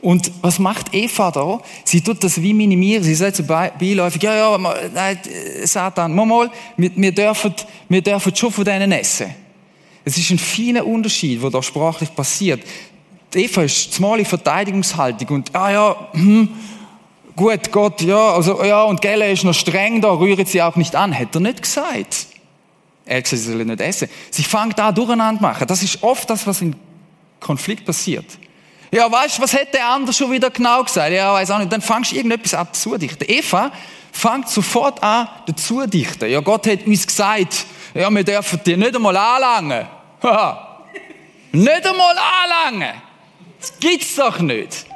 Und 0.00 0.30
was 0.40 0.58
macht 0.58 0.94
Eva 0.94 1.30
da? 1.30 1.60
Sie 1.84 2.00
tut 2.00 2.24
das 2.24 2.40
wie 2.40 2.54
minimieren. 2.54 3.04
Sie 3.04 3.14
sagt 3.14 3.36
so 3.36 3.42
beiläufig, 3.42 4.22
ja, 4.22 4.34
ja, 4.34 4.58
nein, 4.94 5.18
Satan, 5.64 6.14
mal, 6.14 6.24
mal, 6.24 6.50
wir, 6.78 7.12
dürfen, 7.12 7.54
wir 7.88 8.00
dürfen 8.00 8.34
schon 8.34 8.50
von 8.50 8.64
denen 8.64 8.92
essen. 8.92 9.34
Es 10.02 10.16
ist 10.16 10.30
ein 10.30 10.38
feiner 10.38 10.86
Unterschied, 10.86 11.42
der 11.42 11.50
da 11.50 11.62
sprachlich 11.62 12.14
passiert. 12.14 12.62
Die 13.34 13.44
Eva 13.44 13.62
ist 13.62 13.92
zumal 13.92 14.18
in 14.18 14.24
Verteidigungshaltung 14.24 15.28
und, 15.28 15.54
ah 15.54 15.70
ja, 15.70 16.08
hm, 16.12 16.48
gut, 17.36 17.70
Gott, 17.70 18.00
ja, 18.00 18.32
also, 18.32 18.64
ja, 18.64 18.82
und 18.84 19.02
Gelle 19.02 19.30
ist 19.30 19.44
noch 19.44 19.52
streng, 19.52 20.00
da 20.00 20.10
rührt 20.12 20.48
sie 20.48 20.62
auch 20.62 20.76
nicht 20.76 20.96
an. 20.96 21.16
Hat 21.16 21.34
er 21.34 21.40
nicht 21.40 21.60
gesagt. 21.60 22.29
Er 23.04 23.18
hat 23.18 23.24
gesagt, 23.24 23.42
sie 23.42 23.50
sollen 23.50 23.66
nicht 23.66 23.80
essen. 23.80 24.08
Sie 24.30 24.44
fangen 24.44 24.72
da 24.76 24.92
durcheinander 24.92 25.40
machen. 25.40 25.66
Das 25.66 25.82
ist 25.82 26.02
oft 26.02 26.28
das, 26.28 26.46
was 26.46 26.60
in 26.60 26.76
Konflikt 27.40 27.84
passiert. 27.84 28.26
Ja, 28.92 29.10
weißt 29.10 29.38
du, 29.38 29.42
was 29.42 29.52
hätte 29.52 29.72
der 29.72 29.88
andere 29.88 30.12
schon 30.12 30.30
wieder 30.32 30.50
genau 30.50 30.82
gesagt? 30.82 31.12
Ja, 31.12 31.32
weiß 31.32 31.50
auch 31.52 31.58
nicht. 31.58 31.72
Dann 31.72 31.80
fangst 31.80 32.12
du 32.12 32.16
irgendetwas 32.16 32.54
an 32.54 32.72
zu 32.72 32.96
dichten. 32.96 33.24
Eva 33.26 33.72
fängt 34.12 34.48
sofort 34.48 35.02
an, 35.02 35.28
dazu 35.46 35.86
dichten. 35.86 36.28
Ja, 36.28 36.40
Gott 36.40 36.66
hat 36.66 36.86
uns 36.86 37.06
gesagt, 37.06 37.66
Ja, 37.94 38.10
wir 38.10 38.24
dürfen 38.24 38.60
die 38.64 38.76
nicht 38.76 38.94
einmal 38.94 39.16
anlangen. 39.16 39.86
nicht 41.52 41.86
einmal 41.86 42.16
anlangen. 42.18 42.94
Das 43.60 43.72
gibt's 43.78 44.14
doch 44.16 44.38
nicht. 44.40 44.86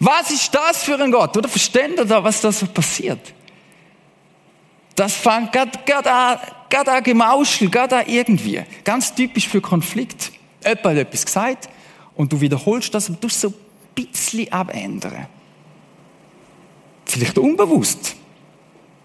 Was 0.00 0.30
ist 0.30 0.54
das 0.54 0.84
für 0.84 1.00
ein 1.00 1.10
Gott? 1.10 1.36
Oder 1.36 1.48
versteht 1.48 1.96
ihr 1.96 2.04
da, 2.04 2.22
was 2.22 2.40
da 2.40 2.52
so 2.52 2.66
passiert? 2.66 3.32
Das 4.94 5.14
fängt 5.14 5.52
gerade 5.52 6.12
an, 6.12 6.38
gerade 6.68 6.92
an 6.92 7.02
Gemauschel, 7.02 7.70
gerade 7.70 7.98
an 7.98 8.04
irgendwie. 8.06 8.62
Ganz 8.84 9.14
typisch 9.14 9.48
für 9.48 9.60
Konflikt. 9.60 10.32
Jemand 10.64 10.84
hat 10.84 10.96
etwas 10.96 11.24
gesagt 11.24 11.68
und 12.14 12.32
du 12.32 12.40
wiederholst 12.40 12.92
das 12.94 13.08
und 13.08 13.20
tust 13.20 13.40
so 13.40 13.48
ein 13.48 13.54
bisschen 13.94 14.52
abändern. 14.52 15.26
Vielleicht 17.04 17.38
unbewusst. 17.38 18.16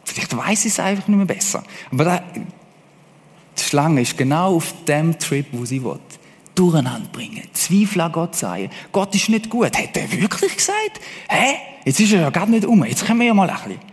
Vielleicht 0.03 0.35
weiß 0.35 0.65
ich 0.65 0.73
es 0.73 0.79
einfach 0.79 1.07
nicht 1.07 1.17
mehr 1.17 1.25
besser. 1.25 1.63
Aber 1.91 2.03
da, 2.03 2.23
die 3.57 3.63
Schlange 3.63 4.01
ist 4.01 4.17
genau 4.17 4.55
auf 4.55 4.73
dem 4.85 5.17
Trip, 5.17 5.45
wo 5.51 5.65
sie 5.65 5.83
will. 5.83 5.99
Durcheinander 6.55 7.09
bringen, 7.11 7.43
Zweifel 7.53 8.01
an 8.01 8.11
Gott 8.11 8.35
sagen. 8.35 8.69
Gott 8.91 9.15
ist 9.15 9.29
nicht 9.29 9.49
gut. 9.49 9.75
Hat 9.75 9.97
er 9.97 10.11
wirklich 10.11 10.55
gesagt? 10.55 11.01
Hä? 11.27 11.55
Jetzt 11.83 11.99
ist 11.99 12.13
er 12.13 12.21
ja 12.21 12.29
gar 12.29 12.45
nicht 12.45 12.65
um. 12.65 12.83
Jetzt 12.85 13.05
können 13.05 13.19
wir 13.19 13.27
ja 13.27 13.33
mal 13.33 13.49
ein 13.49 13.55
bisschen. 13.55 13.92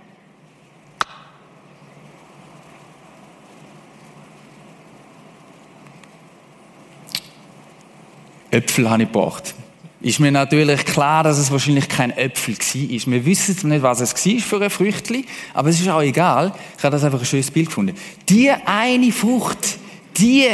Äpfel 8.50 8.90
habe 8.90 9.02
ich 9.02 9.12
gebracht. 9.12 9.54
Ist 10.02 10.18
mir 10.18 10.32
natürlich 10.32 10.86
klar, 10.86 11.24
dass 11.24 11.36
es 11.36 11.50
wahrscheinlich 11.50 11.88
kein 11.88 12.10
Äpfel 12.10 12.56
war. 12.56 13.12
Wir 13.12 13.26
wissen 13.26 13.68
nicht, 13.68 13.82
was 13.82 14.00
es 14.00 14.14
war 14.14 14.40
für 14.40 14.64
ein 14.64 14.70
Früchtli, 14.70 15.26
aber 15.52 15.68
es 15.68 15.78
ist 15.78 15.88
auch 15.88 16.00
egal. 16.00 16.54
Ich 16.78 16.84
habe 16.84 16.92
das 16.92 17.04
einfach 17.04 17.20
ein 17.20 17.26
schönes 17.26 17.50
Bild 17.50 17.66
gefunden. 17.66 17.94
Die 18.28 18.50
eine 18.50 19.12
Frucht, 19.12 19.78
die, 20.16 20.48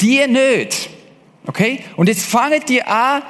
die 0.00 0.26
nicht. 0.28 0.88
Okay? 1.46 1.80
Und 1.96 2.08
jetzt 2.08 2.26
fangen 2.26 2.60
die 2.68 2.82
an, 2.82 3.22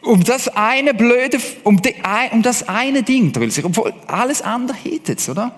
um 0.00 0.24
das 0.24 0.48
eine 0.48 0.94
blöde, 0.94 1.38
um, 1.62 1.82
die, 1.82 1.94
um 2.30 2.42
das 2.42 2.66
eine 2.66 3.02
Ding 3.02 3.32
drill 3.32 3.50
sich, 3.50 3.64
obwohl 3.64 3.92
alles 4.06 4.40
andere 4.40 4.76
hättet, 4.78 5.28
oder? 5.28 5.54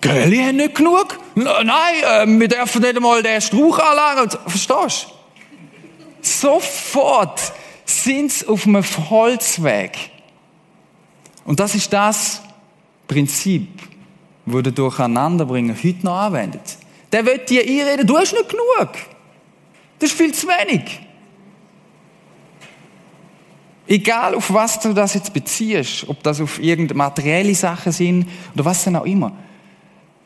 Gölli 0.00 0.38
haben 0.38 0.56
nicht 0.56 0.74
genug? 0.74 1.18
Nein, 1.34 1.64
äh, 1.66 2.26
wir 2.26 2.48
dürfen 2.48 2.82
nicht 2.82 2.96
einmal 2.96 3.22
den 3.22 3.40
Strauch 3.40 3.78
anlegen. 3.78 4.30
Verstehst 4.46 5.08
du? 5.08 5.13
Sofort 6.26 7.52
sind 7.84 8.32
sie 8.32 8.46
auf 8.46 8.66
einem 8.66 8.82
Holzweg. 8.82 10.10
Und 11.44 11.60
das 11.60 11.74
ist 11.74 11.92
das 11.92 12.42
Prinzip, 13.06 13.68
wo 14.46 14.60
der 14.62 14.72
Durcheinanderbringen 14.72 15.76
heute 15.76 16.04
noch 16.04 16.16
anwendet. 16.16 16.78
Der 17.12 17.24
wird 17.26 17.50
dir 17.50 17.62
einreden, 17.62 18.06
du 18.06 18.16
hast 18.16 18.32
nicht 18.32 18.48
genug. 18.48 18.90
Das 19.98 20.10
ist 20.10 20.16
viel 20.16 20.32
zu 20.32 20.46
wenig. 20.48 21.00
Egal 23.86 24.34
auf 24.34 24.52
was 24.52 24.80
du 24.80 24.94
das 24.94 25.14
jetzt 25.14 25.32
beziehst, 25.32 26.08
ob 26.08 26.22
das 26.22 26.40
auf 26.40 26.58
irgendeine 26.58 26.96
materielle 26.96 27.54
Sachen 27.54 27.92
sind 27.92 28.26
oder 28.54 28.64
was 28.64 28.82
denn 28.84 28.96
auch 28.96 29.04
immer. 29.04 29.32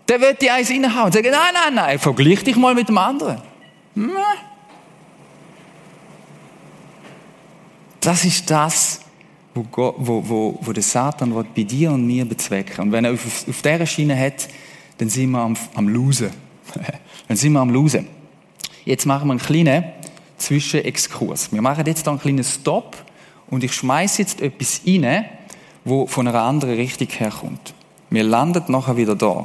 Der 0.09 0.21
wird 0.21 0.41
dir 0.41 0.55
eins 0.55 0.71
reinhauen 0.71 1.07
und 1.07 1.13
sagen, 1.13 1.29
nein, 1.31 1.53
nein, 1.53 1.75
nein, 1.75 1.99
vergleich 1.99 2.45
dich 2.45 2.57
mal 2.57 2.75
mit 2.75 2.89
dem 2.89 2.99
anderen. 2.99 3.43
Das 8.09 8.25
ist 8.25 8.49
das, 8.49 9.03
wo, 9.55 9.65
Gott, 9.65 9.97
wo, 9.99 10.27
wo, 10.27 10.59
wo 10.63 10.73
der 10.73 10.83
Satan 10.83 11.31
bei 11.55 11.63
dir 11.63 11.93
und 11.93 12.07
mir 12.07 12.25
bezwecken 12.25 12.85
Und 12.85 12.93
wenn 12.93 13.05
er 13.05 13.13
auf, 13.13 13.47
auf 13.47 13.61
dieser 13.61 13.85
Schiene 13.85 14.19
hat, 14.19 14.49
dann 14.97 15.11
sind 15.11 15.31
wir 15.33 15.41
am, 15.41 15.55
am 15.75 15.89
Losen. 15.91 16.31
dann 17.29 17.37
sind 17.37 17.53
wir 17.53 17.61
am 17.61 17.69
Losen. 17.69 18.07
Jetzt 18.87 19.05
machen 19.05 19.29
wir 19.29 19.33
einen 19.33 19.41
kleinen 19.41 19.85
Zwischenexkurs. 20.39 21.53
Wir 21.53 21.61
machen 21.61 21.85
jetzt 21.85 22.09
einen 22.09 22.19
kleinen 22.19 22.45
Stop 22.45 22.97
und 23.51 23.63
ich 23.63 23.75
schmeiße 23.75 24.23
jetzt 24.23 24.41
etwas 24.41 24.81
rein, 24.87 25.27
wo 25.85 26.07
von 26.07 26.27
einer 26.27 26.41
anderen 26.41 26.77
Richtung 26.77 27.09
herkommt. 27.11 27.75
Wir 28.09 28.25
landen 28.25 28.73
nachher 28.73 28.97
wieder 28.97 29.17
da. 29.17 29.45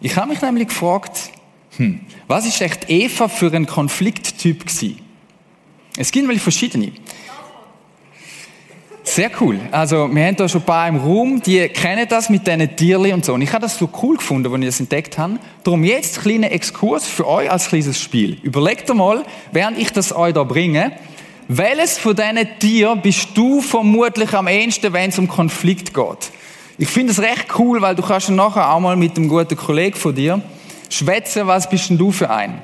Ich 0.00 0.16
habe 0.16 0.30
mich 0.30 0.40
nämlich 0.40 0.68
gefragt, 0.68 1.32
hm, 1.76 2.00
was 2.28 2.46
ist 2.46 2.62
echt 2.62 2.88
Eva 2.88 3.28
für 3.28 3.52
ein 3.52 3.66
Konflikttyp 3.66 4.64
gewesen? 4.64 5.00
Es 5.98 6.10
gibt 6.10 6.26
nämlich 6.26 6.42
verschiedene. 6.42 6.92
Sehr 9.06 9.30
cool. 9.40 9.60
Also, 9.70 10.08
wir 10.12 10.24
haben 10.24 10.34
da 10.34 10.48
schon 10.48 10.62
ein 10.62 10.64
paar 10.64 10.88
im 10.88 10.96
Raum, 10.96 11.40
die 11.42 11.68
kennen 11.68 12.06
das 12.08 12.30
mit 12.30 12.46
diesen 12.46 12.74
Tierli 12.74 13.12
und 13.12 13.22
so. 13.22 13.34
Und 13.34 13.42
ich 13.42 13.52
habe 13.52 13.60
das 13.60 13.76
so 13.76 13.88
cool 14.02 14.16
gefunden, 14.16 14.50
als 14.50 14.60
ich 14.60 14.66
das 14.66 14.80
entdeckt 14.80 15.18
habe. 15.18 15.38
Darum 15.62 15.84
jetzt 15.84 16.16
ein 16.16 16.22
kleiner 16.22 16.50
Exkurs 16.50 17.06
für 17.06 17.28
euch 17.28 17.50
als 17.50 17.68
kleines 17.68 18.00
Spiel. 18.00 18.38
Überlegt 18.42 18.92
mal, 18.94 19.22
während 19.52 19.78
ich 19.78 19.92
das 19.92 20.16
euch 20.16 20.32
da 20.32 20.42
bringe, 20.42 20.92
welches 21.48 21.98
von 21.98 22.16
diesen 22.16 22.48
Tieren 22.58 23.02
bist 23.02 23.28
du 23.34 23.60
vermutlich 23.60 24.32
am 24.32 24.48
ehesten, 24.48 24.94
wenn 24.94 25.10
es 25.10 25.18
um 25.18 25.28
Konflikt 25.28 25.92
geht? 25.92 26.30
Ich 26.78 26.88
finde 26.88 27.12
es 27.12 27.20
recht 27.20 27.48
cool, 27.58 27.82
weil 27.82 27.94
du 27.94 28.02
kannst 28.02 28.30
nachher 28.30 28.72
auch 28.72 28.80
mal 28.80 28.96
mit 28.96 29.18
einem 29.18 29.28
guten 29.28 29.54
Kollegen 29.54 29.96
von 29.96 30.14
dir 30.14 30.40
schwätzen, 30.88 31.46
was 31.46 31.68
bist 31.68 31.90
denn 31.90 31.98
du 31.98 32.10
für 32.10 32.30
ein? 32.30 32.62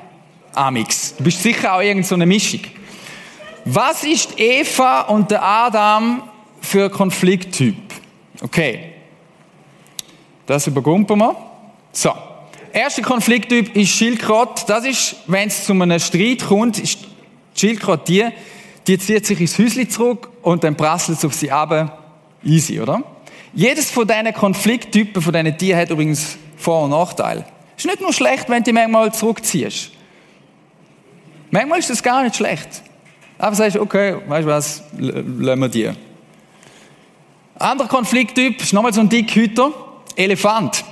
Amix. 0.55 1.15
Du 1.15 1.23
bist 1.23 1.41
sicher 1.43 1.75
auch 1.75 1.81
irgendeine 1.81 2.07
so 2.07 2.15
eine 2.15 2.25
Mischung. 2.25 2.61
Was 3.63 4.03
ist 4.03 4.39
Eva 4.39 5.01
und 5.01 5.29
der 5.29 5.43
Adam 5.43 6.23
für 6.61 6.89
Konflikttyp? 6.89 7.75
Okay. 8.41 8.93
Das 10.45 10.67
übergumpen 10.67 11.19
wir. 11.19 11.35
So. 11.91 12.11
Erster 12.71 13.01
Konflikttyp 13.01 13.75
ist 13.75 13.89
Schildkröte. 13.89 14.63
Das 14.67 14.85
ist, 14.85 15.17
wenn 15.27 15.49
es 15.49 15.65
zu 15.65 15.73
einem 15.73 15.99
Streit 15.99 16.45
kommt, 16.47 16.79
ist 16.79 16.99
Schildkröte 17.53 18.03
die, 18.07 18.27
die 18.87 18.97
zieht 18.97 19.25
sich 19.25 19.39
ins 19.41 19.59
Häuschen 19.59 19.89
zurück 19.89 20.29
und 20.41 20.63
dann 20.63 20.75
prasselt 20.75 21.17
es 21.17 21.25
auf 21.25 21.33
sie 21.33 21.51
ab. 21.51 21.99
Easy, 22.43 22.79
oder? 22.79 23.03
Jedes 23.53 23.91
von 23.91 24.07
diesen 24.07 24.33
Konflikttypen, 24.33 25.21
von 25.21 25.33
diesen 25.33 25.57
Tieren 25.57 25.79
hat 25.79 25.89
übrigens 25.89 26.37
Vor- 26.55 26.83
und 26.83 26.91
Nachteile. 26.91 27.45
Ist 27.75 27.85
nicht 27.85 27.99
nur 27.99 28.13
schlecht, 28.13 28.49
wenn 28.49 28.63
du 28.63 28.71
manchmal 28.71 29.13
zurückziehst. 29.13 29.91
Manchmal 31.51 31.79
ist 31.79 31.89
das 31.89 32.01
gar 32.01 32.23
nicht 32.23 32.35
schlecht. 32.35 32.81
Aber 33.37 33.55
sagst 33.55 33.75
du, 33.75 33.81
okay, 33.81 34.15
weißt 34.27 34.47
du 34.47 34.51
was, 34.51 34.83
lassen 34.97 35.59
wir 35.59 35.67
die. 35.67 35.91
Anderer 37.61 37.87
Konflikttyp 37.87 38.61
ist 38.61 38.73
nochmal 38.73 38.93
so 38.93 39.01
ein 39.01 39.09
Dickhüter. 39.09 39.71
Elefant. 40.15 40.83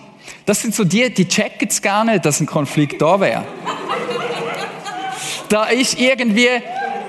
Das 0.45 0.61
sind 0.61 0.73
so 0.73 0.83
die, 0.83 1.13
die 1.13 1.27
checken 1.27 1.67
es 1.67 1.81
gar 1.81 2.03
nicht, 2.03 2.25
dass 2.25 2.39
ein 2.39 2.45
Konflikt 2.45 3.01
da 3.01 3.19
wäre. 3.19 3.45
da 5.49 5.65
ist 5.65 5.99
irgendwie, 5.99 6.47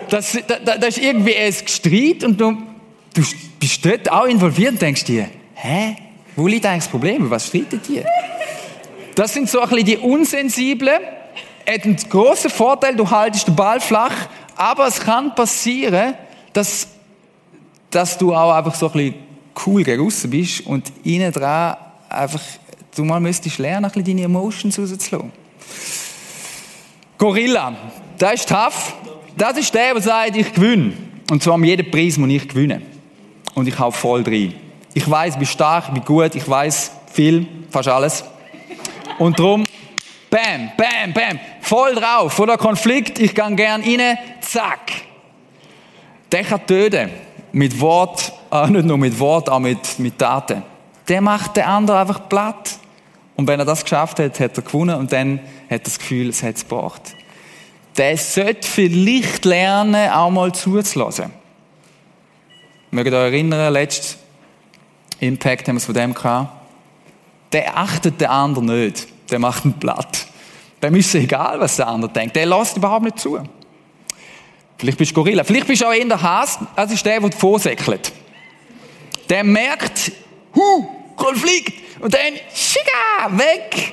das, 0.09 0.38
da, 0.47 0.76
da 0.76 0.87
ist 0.87 0.99
irgendwie 0.99 1.37
ein 1.37 1.52
Streit 1.52 2.25
und 2.25 2.40
du, 2.40 2.52
du 3.14 3.23
bist 3.59 3.85
dort 3.85 4.11
auch 4.11 4.25
involviert 4.25 4.73
und 4.73 4.83
denkst 4.83 5.05
dir, 5.05 5.29
hä? 5.55 5.97
Wo 6.37 6.47
liegt 6.47 6.64
eigentlich 6.67 6.85
das 6.85 6.90
Problem? 6.90 7.31
Was 7.31 7.49
streitet 7.49 7.88
ihr? 7.88 8.05
Das 9.14 9.35
sind 9.35 9.49
so 9.49 9.61
ein 9.61 9.69
bisschen 9.69 9.87
die 9.87 9.97
Unsensiblen. 9.99 10.99
Hat 11.69 11.85
einen 11.85 11.97
grossen 12.09 12.50
Vorteil, 12.50 12.97
du 12.97 13.11
haltest 13.11 13.47
den 13.47 13.57
Ball 13.57 13.81
flach, 13.81 14.14
aber 14.57 14.87
es 14.87 15.00
kann 15.00 15.35
passieren, 15.35 16.14
dass, 16.52 16.88
dass 17.90 18.19
du 18.19 18.35
auch 18.35 18.55
einfach 18.55 18.75
so 18.75 18.87
ein 18.87 18.93
bisschen 18.93 19.30
cool 19.67 19.83
gegen 19.83 20.05
aussen 20.05 20.31
bist 20.31 20.67
und 20.67 20.93
innen 21.05 21.33
dran 21.33 21.76
einfach, 22.09 22.40
du 22.95 23.05
mal 23.05 23.21
müsstest 23.21 23.59
lernen, 23.59 23.85
ein 23.85 23.90
bisschen 23.90 24.17
deine 24.17 24.23
Emotions 24.23 24.79
rauszulassen. 24.79 25.33
Gorilla, 27.19 27.76
das 28.19 28.35
ist 28.35 28.49
tough. 28.49 28.95
Das 29.37 29.57
ist 29.57 29.75
der, 29.75 29.95
der 29.95 30.02
sagt, 30.02 30.37
ich 30.37 30.52
gewinne. 30.52 30.93
Und 31.31 31.43
zwar 31.43 31.55
um 31.55 31.64
jeden 31.64 31.90
Preis 31.90 32.19
muss 32.19 32.31
ich 32.31 32.49
gewinnen. 32.49 32.83
Und 33.55 33.69
ich 33.69 33.79
hau 33.79 33.90
voll 33.90 34.23
rein. 34.23 34.55
Ich 34.93 35.09
weiß, 35.09 35.35
ich 35.35 35.38
bin 35.38 35.47
stark, 35.47 35.85
ich 35.88 35.95
bin 35.95 36.05
gut, 36.05 36.35
ich 36.35 36.49
weiß 36.49 36.90
viel, 37.12 37.47
fast 37.71 37.88
alles. 37.88 38.25
Und 39.19 39.38
darum, 39.38 39.67
bam, 40.31 40.71
bam, 40.76 41.12
bam, 41.12 41.38
voll 41.61 41.95
drauf. 41.95 42.33
Vor 42.33 42.47
der 42.47 42.57
Konflikt, 42.57 43.19
ich 43.19 43.35
gehe 43.35 43.55
gern 43.55 43.83
rein, 43.83 44.19
zack. 44.40 44.93
Der 46.33 46.43
kann 46.43 46.67
töten. 46.67 47.11
Mit 47.52 47.79
Wort, 47.81 48.33
auch 48.50 48.69
nicht 48.69 48.85
nur 48.85 48.99
mit 48.99 49.19
Wort, 49.19 49.49
auch 49.49 49.61
mit, 49.61 49.99
mit 49.99 50.19
Taten. 50.19 50.62
Der 51.09 51.21
macht 51.21 51.57
den 51.57 51.64
anderen 51.64 52.00
einfach 52.00 52.28
platt. 52.28 52.78
Und 53.37 53.47
wenn 53.47 53.59
er 53.59 53.64
das 53.64 53.83
geschafft 53.83 54.19
hat, 54.19 54.38
hat 54.38 54.57
er 54.57 54.62
gewonnen 54.62 54.97
und 54.97 55.12
dann 55.12 55.38
hat 55.38 55.71
er 55.71 55.78
das 55.78 55.99
Gefühl, 55.99 56.28
es 56.28 56.42
hat 56.42 56.57
es 56.57 56.69
gebracht. 56.69 57.14
Der 57.97 58.16
sollte 58.16 58.69
vielleicht 58.69 59.45
lernen, 59.45 60.11
auch 60.11 60.30
mal 60.30 60.52
zuzulassen. 60.52 61.30
Mögt 62.90 63.11
ihr 63.11 63.19
euch 63.19 63.33
erinnern, 63.33 63.73
letztes 63.73 64.19
Impact 65.21 65.69
haben 65.69 65.76
wir 65.76 65.78
es 65.78 65.87
von 65.87 65.95
dem 65.95 66.12
gehabt. 66.12 66.52
Der 67.52 67.76
achtet 67.76 68.21
den 68.21 68.28
anderen 68.28 68.66
nicht. 68.66 69.09
Der 69.30 69.38
macht 69.38 69.64
ihn 69.64 69.75
platt. 69.75 70.26
Dem 70.83 70.95
ist 70.97 71.09
es 71.09 71.14
egal, 71.14 71.61
was 71.61 71.76
der 71.76 71.88
andere 71.88 72.12
denkt. 72.12 72.37
Der 72.37 72.47
lässt 72.47 72.76
überhaupt 72.76 73.04
nicht 73.04 73.19
zu. 73.19 73.38
Vielleicht 74.76 74.99
bist 74.99 75.11
du 75.11 75.14
Gorilla. 75.14 75.45
Vielleicht 75.45 75.66
bist 75.66 75.83
du 75.83 75.87
auch 75.87 75.92
in 75.92 76.09
der 76.09 76.21
Hass. 76.21 76.59
Das 76.76 76.92
ist 76.92 77.04
der, 77.04 77.21
der 77.21 77.33
vorsäckelt 77.33 78.12
der 79.31 79.45
merkt, 79.45 80.13
hu, 80.55 80.87
Konflikt. 81.17 81.73
Und 82.01 82.13
dann, 82.13 82.35
schiga, 82.55 83.39
weg. 83.39 83.93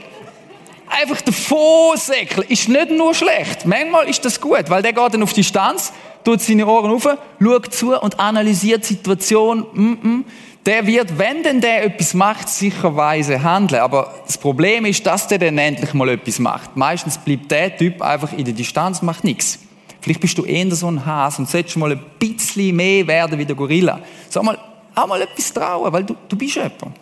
einfach 0.90 1.22
davon 1.22 1.98
säckeln 1.98 2.48
ist 2.48 2.70
nicht 2.70 2.92
nur 2.92 3.14
schlecht. 3.14 3.66
Manchmal 3.66 4.10
ist 4.10 4.24
das 4.26 4.40
gut, 4.40 4.70
weil 4.70 4.82
der 4.82 4.94
geht 4.94 5.14
dann 5.14 5.24
auf 5.24 5.34
Distanz, 5.34 5.92
tut 6.24 6.42
seine 6.42 6.66
Ohren 6.66 6.92
auf, 6.92 7.08
schaut 7.42 7.74
zu 7.74 8.00
und 8.00 8.20
analysiert 8.20 8.84
die 8.84 8.94
Situation. 8.94 9.66
Mm 9.74 9.94
-mm. 9.94 10.24
Der 10.66 10.86
wird, 10.86 11.18
wenn 11.18 11.44
denn 11.44 11.62
der 11.62 11.86
etwas 11.86 12.14
macht, 12.14 12.50
sicherweise 12.50 13.42
handeln. 13.42 13.82
Aber 13.82 14.14
das 14.26 14.38
Problem 14.38 14.84
ist, 14.84 15.06
dass 15.06 15.28
der 15.28 15.38
dann 15.38 15.58
endlich 15.58 15.94
mal 15.94 16.10
etwas 16.10 16.40
macht. 16.40 16.76
Meistens 16.76 17.18
bleibt 17.18 17.50
der 17.52 17.78
Typ 17.78 18.02
einfach 18.02 18.34
in 18.34 18.44
der 18.44 18.54
Distanz, 18.54 19.02
macht 19.02 19.24
nichts. 19.24 19.60
Vielleicht 20.02 20.20
bist 20.20 20.38
du 20.38 20.44
eher 20.44 20.70
so 20.76 20.88
ein 20.88 21.06
Hase 21.06 21.42
und 21.42 21.50
solltest 21.50 21.78
mal 21.78 21.92
ein 21.92 22.04
bisschen 22.20 22.76
mehr 22.76 23.08
werden 23.08 23.40
wie 23.40 23.46
der 23.46 23.56
Gorilla. 23.56 24.02
Sag 24.30 24.44
mal, 24.44 24.58
auch 24.98 25.08
mal 25.08 25.22
etwas 25.22 25.54
trauen, 25.54 25.92
weil 25.92 26.04
du, 26.04 26.16
du 26.28 26.36
bist 26.36 26.56
jemand. 26.56 26.98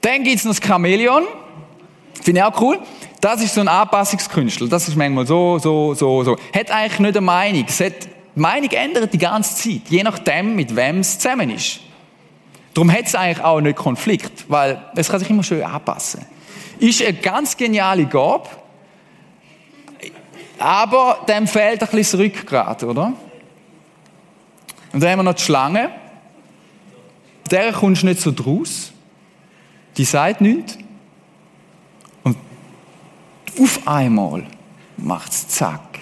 Dann 0.00 0.22
gibt's 0.22 0.44
noch 0.44 0.54
das 0.54 0.66
Chamäleon. 0.66 1.24
Finde 2.22 2.40
ich 2.40 2.44
auch 2.44 2.60
cool. 2.60 2.78
Das 3.20 3.42
ist 3.42 3.54
so 3.54 3.60
ein 3.60 3.68
Anpassungskünstler. 3.68 4.68
Das 4.68 4.86
ist 4.88 4.96
manchmal 4.96 5.26
so, 5.26 5.58
so, 5.58 5.94
so, 5.94 6.24
so. 6.24 6.36
Hat 6.54 6.70
eigentlich 6.70 7.00
nicht 7.00 7.16
eine 7.16 7.20
Meinung. 7.24 7.64
Es 7.66 7.80
hat, 7.80 8.04
die 8.34 8.40
Meinung 8.40 8.70
ändert 8.70 9.12
die 9.12 9.18
ganze 9.18 9.54
Zeit. 9.54 9.82
Je 9.88 10.02
nachdem, 10.02 10.54
mit 10.54 10.74
wem 10.76 11.00
es 11.00 11.18
zusammen 11.18 11.50
ist. 11.50 11.80
Darum 12.74 12.90
hat 12.90 13.06
es 13.06 13.14
eigentlich 13.14 13.44
auch 13.44 13.60
nicht 13.60 13.76
Konflikt, 13.76 14.44
weil 14.48 14.82
es 14.96 15.08
kann 15.08 15.20
sich 15.20 15.30
immer 15.30 15.44
schön 15.44 15.62
anpassen. 15.62 16.26
Ist 16.80 17.02
eine 17.02 17.14
ganz 17.14 17.56
geniale 17.56 18.04
Gabe, 18.06 18.48
aber 20.58 21.24
dem 21.28 21.46
fehlt 21.46 21.82
ein 21.82 21.88
bisschen 21.88 22.18
das 22.18 22.18
Rückgrat, 22.18 22.82
oder? 22.82 23.12
Und 24.92 25.02
dann 25.02 25.10
haben 25.10 25.18
wir 25.20 25.22
noch 25.22 25.34
die 25.34 25.42
Schlange. 25.42 25.90
Der 27.50 27.72
kommst 27.72 28.02
du 28.02 28.06
nicht 28.06 28.20
so 28.20 28.32
draus. 28.32 28.92
Die 29.96 30.04
sagt 30.04 30.40
nichts. 30.40 30.78
Und 32.22 32.36
auf 33.60 33.86
einmal 33.86 34.44
macht 34.96 35.32
es 35.32 35.48
zack. 35.48 35.98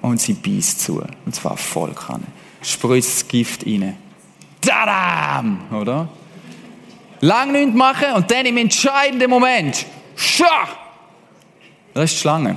Und 0.00 0.20
sie 0.20 0.32
beißt 0.32 0.80
zu. 0.80 1.02
Und 1.26 1.34
zwar 1.34 1.56
voll 1.56 1.92
kann. 1.92 2.24
Spritzt 2.62 3.22
das 3.22 3.28
Gift 3.28 3.66
rein. 3.66 3.96
Tadam! 4.60 5.60
Oder? 5.72 6.08
Lang 7.20 7.52
nichts 7.52 7.74
machen 7.74 8.12
und 8.14 8.30
dann 8.30 8.46
im 8.46 8.56
entscheidenden 8.56 9.28
Moment, 9.28 9.84
scha! 10.16 10.68
Das 11.92 12.04
ist 12.04 12.14
die 12.14 12.20
Schlange. 12.20 12.56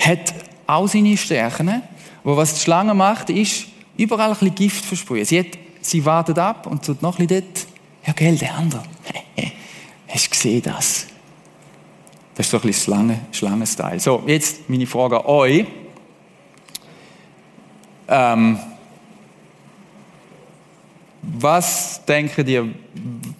Hat 0.00 0.34
auch 0.66 0.86
seine 0.86 1.16
Stärken. 1.16 1.82
Aber 2.22 2.36
was 2.36 2.54
die 2.54 2.60
Schlange 2.60 2.94
macht, 2.94 3.30
ist, 3.30 3.66
überall 3.96 4.30
ein 4.30 4.34
bisschen 4.34 4.54
Gift 4.54 4.84
versprühen. 4.84 5.24
Sie, 5.24 5.38
hat, 5.38 5.58
sie 5.80 6.04
wartet 6.04 6.38
ab 6.38 6.66
und 6.66 6.84
tut 6.84 7.02
noch 7.02 7.18
ein 7.18 7.26
bisschen 7.26 7.44
dort. 7.44 7.66
Ja, 8.06 8.12
gell, 8.12 8.36
der 8.36 8.54
andere. 8.54 8.82
Hast 10.08 10.26
du 10.26 10.30
gesehen 10.30 10.62
das? 10.62 11.06
Das 12.34 12.46
ist 12.46 12.50
so 12.50 12.56
ein 12.56 12.62
bisschen 12.62 12.84
Schlange, 12.84 13.20
Schlangenstyle. 13.32 14.00
So, 14.00 14.22
jetzt 14.26 14.68
meine 14.68 14.86
Frage 14.86 15.18
an 15.18 15.26
euch. 15.26 15.66
Ähm, 18.08 18.58
was 21.22 22.04
denken 22.06 22.46
ihr? 22.46 22.68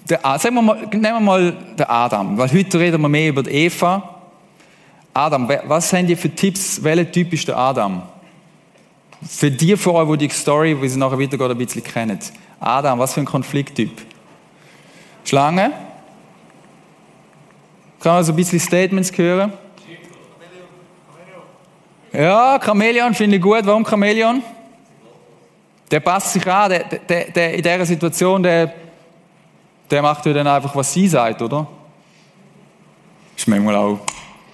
Der, 0.09 0.21
sagen 0.39 0.55
wir 0.55 0.63
mal, 0.63 0.87
nehmen 0.87 1.03
wir 1.03 1.21
mal 1.21 1.53
den 1.79 1.87
Adam, 1.87 2.37
weil 2.37 2.53
heute 2.53 2.79
reden 2.79 3.01
wir 3.01 3.09
mehr 3.09 3.31
über 3.31 3.43
die 3.43 3.51
Eva. 3.51 4.17
Adam, 5.15 5.49
was 5.65 5.93
haben 5.93 6.09
ihr 6.09 6.17
für 6.17 6.31
Tipps? 6.31 6.83
Welcher 6.83 7.11
Typ 7.11 7.33
ist 7.33 7.49
der 7.49 7.57
Adam? 7.57 8.03
Für 9.23 9.51
die 9.51 9.77
von 9.77 9.97
euch, 9.97 10.19
die 10.19 10.29
die 10.29 10.35
Story, 10.35 10.81
wie 10.81 10.89
sie 10.89 10.99
nachher 10.99 11.19
weitergeht, 11.19 11.51
ein 11.51 11.59
bisschen 11.59 11.85
kennen. 11.85 12.19
Adam, 12.59 12.99
was 12.99 13.15
für 13.15 13.21
ein 13.21 13.27
Konflikttyp? 13.27 13.91
Schlange? 15.25 15.73
Kann 18.01 18.15
man 18.15 18.25
so 18.25 18.33
ein 18.33 18.37
bisschen 18.37 18.59
Statements 18.61 19.17
hören? 19.17 19.53
Ja, 22.13 22.59
Chamäleon 22.59 23.15
finde 23.15 23.37
ich 23.37 23.43
gut. 23.43 23.61
Warum 23.65 23.85
Chamäleon? 23.85 24.43
Der 25.91 26.01
passt 26.01 26.33
sich 26.33 26.47
an, 26.47 26.71
der, 26.71 26.85
der, 26.85 27.31
der 27.31 27.55
in 27.55 27.63
dieser 27.63 27.87
Situation, 27.87 28.43
der, 28.43 28.73
der 29.91 30.03
macht 30.03 30.25
ja 30.25 30.33
dann 30.33 30.47
einfach, 30.47 30.75
was 30.75 30.93
sie 30.93 31.09
sagt, 31.09 31.43
oder? 31.43 31.67
Ist 33.37 33.49
manchmal 33.49 33.77
auch, 33.77 33.99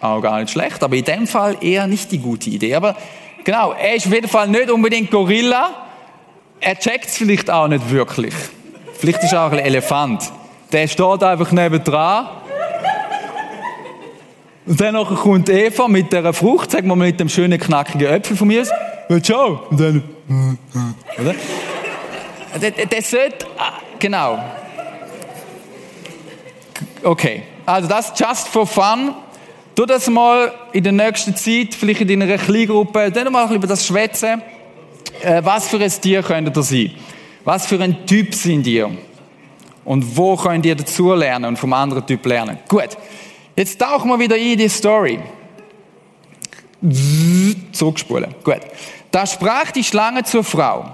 auch 0.00 0.20
gar 0.20 0.40
nicht 0.40 0.50
schlecht, 0.50 0.82
aber 0.82 0.96
in 0.96 1.04
dem 1.04 1.26
Fall 1.26 1.56
eher 1.60 1.86
nicht 1.86 2.10
die 2.10 2.18
gute 2.18 2.50
Idee. 2.50 2.74
Aber 2.74 2.96
genau, 3.46 3.72
er 3.72 3.94
ist 3.94 4.06
auf 4.06 4.12
jeden 4.12 4.28
Fall 4.28 4.48
nicht 4.48 4.70
unbedingt 4.70 5.10
Gorilla. 5.10 5.70
Er 6.60 6.78
checkt 6.78 7.06
es 7.06 7.16
vielleicht 7.16 7.48
auch 7.48 7.68
nicht 7.68 7.88
wirklich. 7.90 8.34
Vielleicht 8.98 9.22
ist 9.22 9.32
er 9.32 9.46
auch 9.46 9.52
ein 9.52 9.60
Elefant. 9.60 10.30
Der 10.72 10.88
steht 10.88 11.22
einfach 11.22 11.52
nebendran. 11.52 12.28
Und 14.66 14.80
dann 14.80 14.96
kommt 15.04 15.48
Eva 15.48 15.86
mit 15.86 16.12
der 16.12 16.32
Frucht, 16.32 16.72
sagen 16.72 16.88
wir 16.88 16.96
mal 16.96 17.06
mit 17.06 17.20
dem 17.20 17.28
schönen 17.28 17.58
knackigen 17.58 18.08
Äpfel 18.08 18.36
von 18.36 18.48
mir. 18.48 18.66
Ciao. 19.22 19.60
Und 19.70 19.80
dann, 19.80 20.02
oder? 21.18 21.34
Der, 22.60 22.70
der 22.86 23.02
sollte, 23.02 23.46
ah, 23.58 23.74
genau. 23.98 24.42
Okay, 27.04 27.42
also 27.64 27.86
das 27.86 28.12
just 28.16 28.48
for 28.48 28.66
fun. 28.66 29.14
Tu 29.76 29.84
das 29.84 30.08
mal 30.08 30.54
in 30.72 30.82
der 30.82 30.92
nächsten 30.92 31.36
Zeit, 31.36 31.74
vielleicht 31.74 32.00
in 32.00 32.08
deiner 32.08 32.38
Kleingruppe, 32.38 33.10
dann 33.10 33.30
mal 33.30 33.54
über 33.54 33.66
das 33.66 33.86
schwätzen. 33.86 34.40
Äh, 35.20 35.44
was 35.44 35.68
für 35.68 35.78
ein 35.78 35.90
Tier 35.90 36.22
könnt 36.22 36.56
ihr 36.56 36.62
sein? 36.62 36.92
Was 37.44 37.66
für 37.66 37.78
ein 37.78 38.06
Typ 38.06 38.34
sind 38.34 38.66
ihr? 38.66 38.90
Und 39.84 40.16
wo 40.16 40.34
könnt 40.34 40.64
ihr 40.64 40.74
dazu 40.74 41.12
lernen 41.12 41.44
und 41.44 41.58
vom 41.58 41.74
anderen 41.74 42.06
Typ 42.06 42.24
lernen? 42.24 42.58
Gut, 42.66 42.96
jetzt 43.54 43.78
tauchen 43.78 44.08
wir 44.08 44.18
wieder 44.18 44.38
in 44.38 44.56
die 44.56 44.68
Story. 44.70 45.20
Zurückspulen. 47.72 48.34
Gut. 48.42 48.60
Da 49.10 49.26
sprach 49.26 49.72
die 49.72 49.84
Schlange 49.84 50.24
zur 50.24 50.42
Frau. 50.42 50.86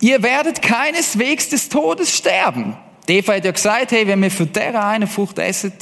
Ihr 0.00 0.22
werdet 0.22 0.62
keineswegs 0.62 1.50
des 1.50 1.68
Todes 1.68 2.16
sterben. 2.16 2.74
Die 3.06 3.18
Eva 3.18 3.34
hat 3.34 3.44
ja 3.44 3.50
gesagt, 3.50 3.92
hey, 3.92 4.06
wenn 4.06 4.22
wir 4.22 4.30
für 4.30 4.46
der 4.46 4.82
eine 4.82 5.06
Frucht 5.06 5.38
essen, 5.38 5.72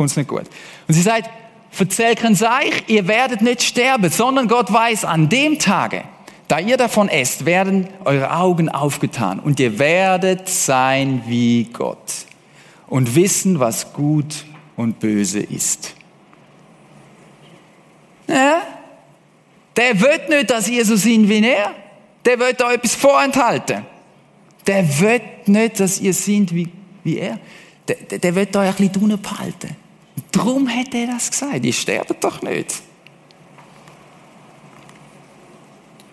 kommt 0.00 0.12
es 0.12 0.16
nicht 0.16 0.30
gut. 0.30 0.44
Und 0.88 0.94
sie 0.94 1.02
sagt, 1.02 1.28
verzähl 1.70 2.14
kein 2.14 2.34
Seich, 2.34 2.84
ihr 2.86 3.06
werdet 3.06 3.42
nicht 3.42 3.62
sterben, 3.62 4.08
sondern 4.10 4.48
Gott 4.48 4.72
weiß, 4.72 5.04
an 5.04 5.28
dem 5.28 5.58
Tage, 5.58 6.04
da 6.48 6.58
ihr 6.58 6.78
davon 6.78 7.10
esst, 7.10 7.44
werden 7.44 7.86
eure 8.06 8.34
Augen 8.34 8.70
aufgetan 8.70 9.40
und 9.40 9.60
ihr 9.60 9.78
werdet 9.78 10.48
sein 10.48 11.22
wie 11.26 11.64
Gott 11.64 11.98
und 12.86 13.14
wissen, 13.14 13.60
was 13.60 13.92
gut 13.92 14.46
und 14.74 15.00
böse 15.00 15.40
ist. 15.40 15.94
Ja? 18.26 18.62
Der 19.76 20.00
will 20.00 20.18
nicht, 20.30 20.48
dass 20.48 20.66
ihr 20.66 20.86
so 20.86 20.96
seid 20.96 21.28
wie 21.28 21.44
er. 21.44 21.74
Der 22.24 22.38
will 22.38 22.46
euch 22.46 22.72
etwas 22.72 22.94
vorenthalten. 22.94 23.84
Der 24.66 24.98
will 24.98 25.20
nicht, 25.44 25.78
dass 25.78 26.00
ihr 26.00 26.14
seid 26.14 26.54
wie, 26.54 26.70
wie 27.04 27.18
er. 27.18 27.38
Der, 27.86 27.96
der, 27.96 28.18
der 28.18 28.34
will 28.34 28.48
euch 28.56 28.80
ein 28.80 28.88
bisschen 28.88 29.20
behalten. 29.20 29.76
Darum 30.32 30.68
hat 30.68 30.94
er 30.94 31.06
das 31.06 31.30
gesagt. 31.30 31.64
Ihr 31.64 31.72
sterbt 31.72 32.22
doch 32.22 32.42
nicht. 32.42 32.82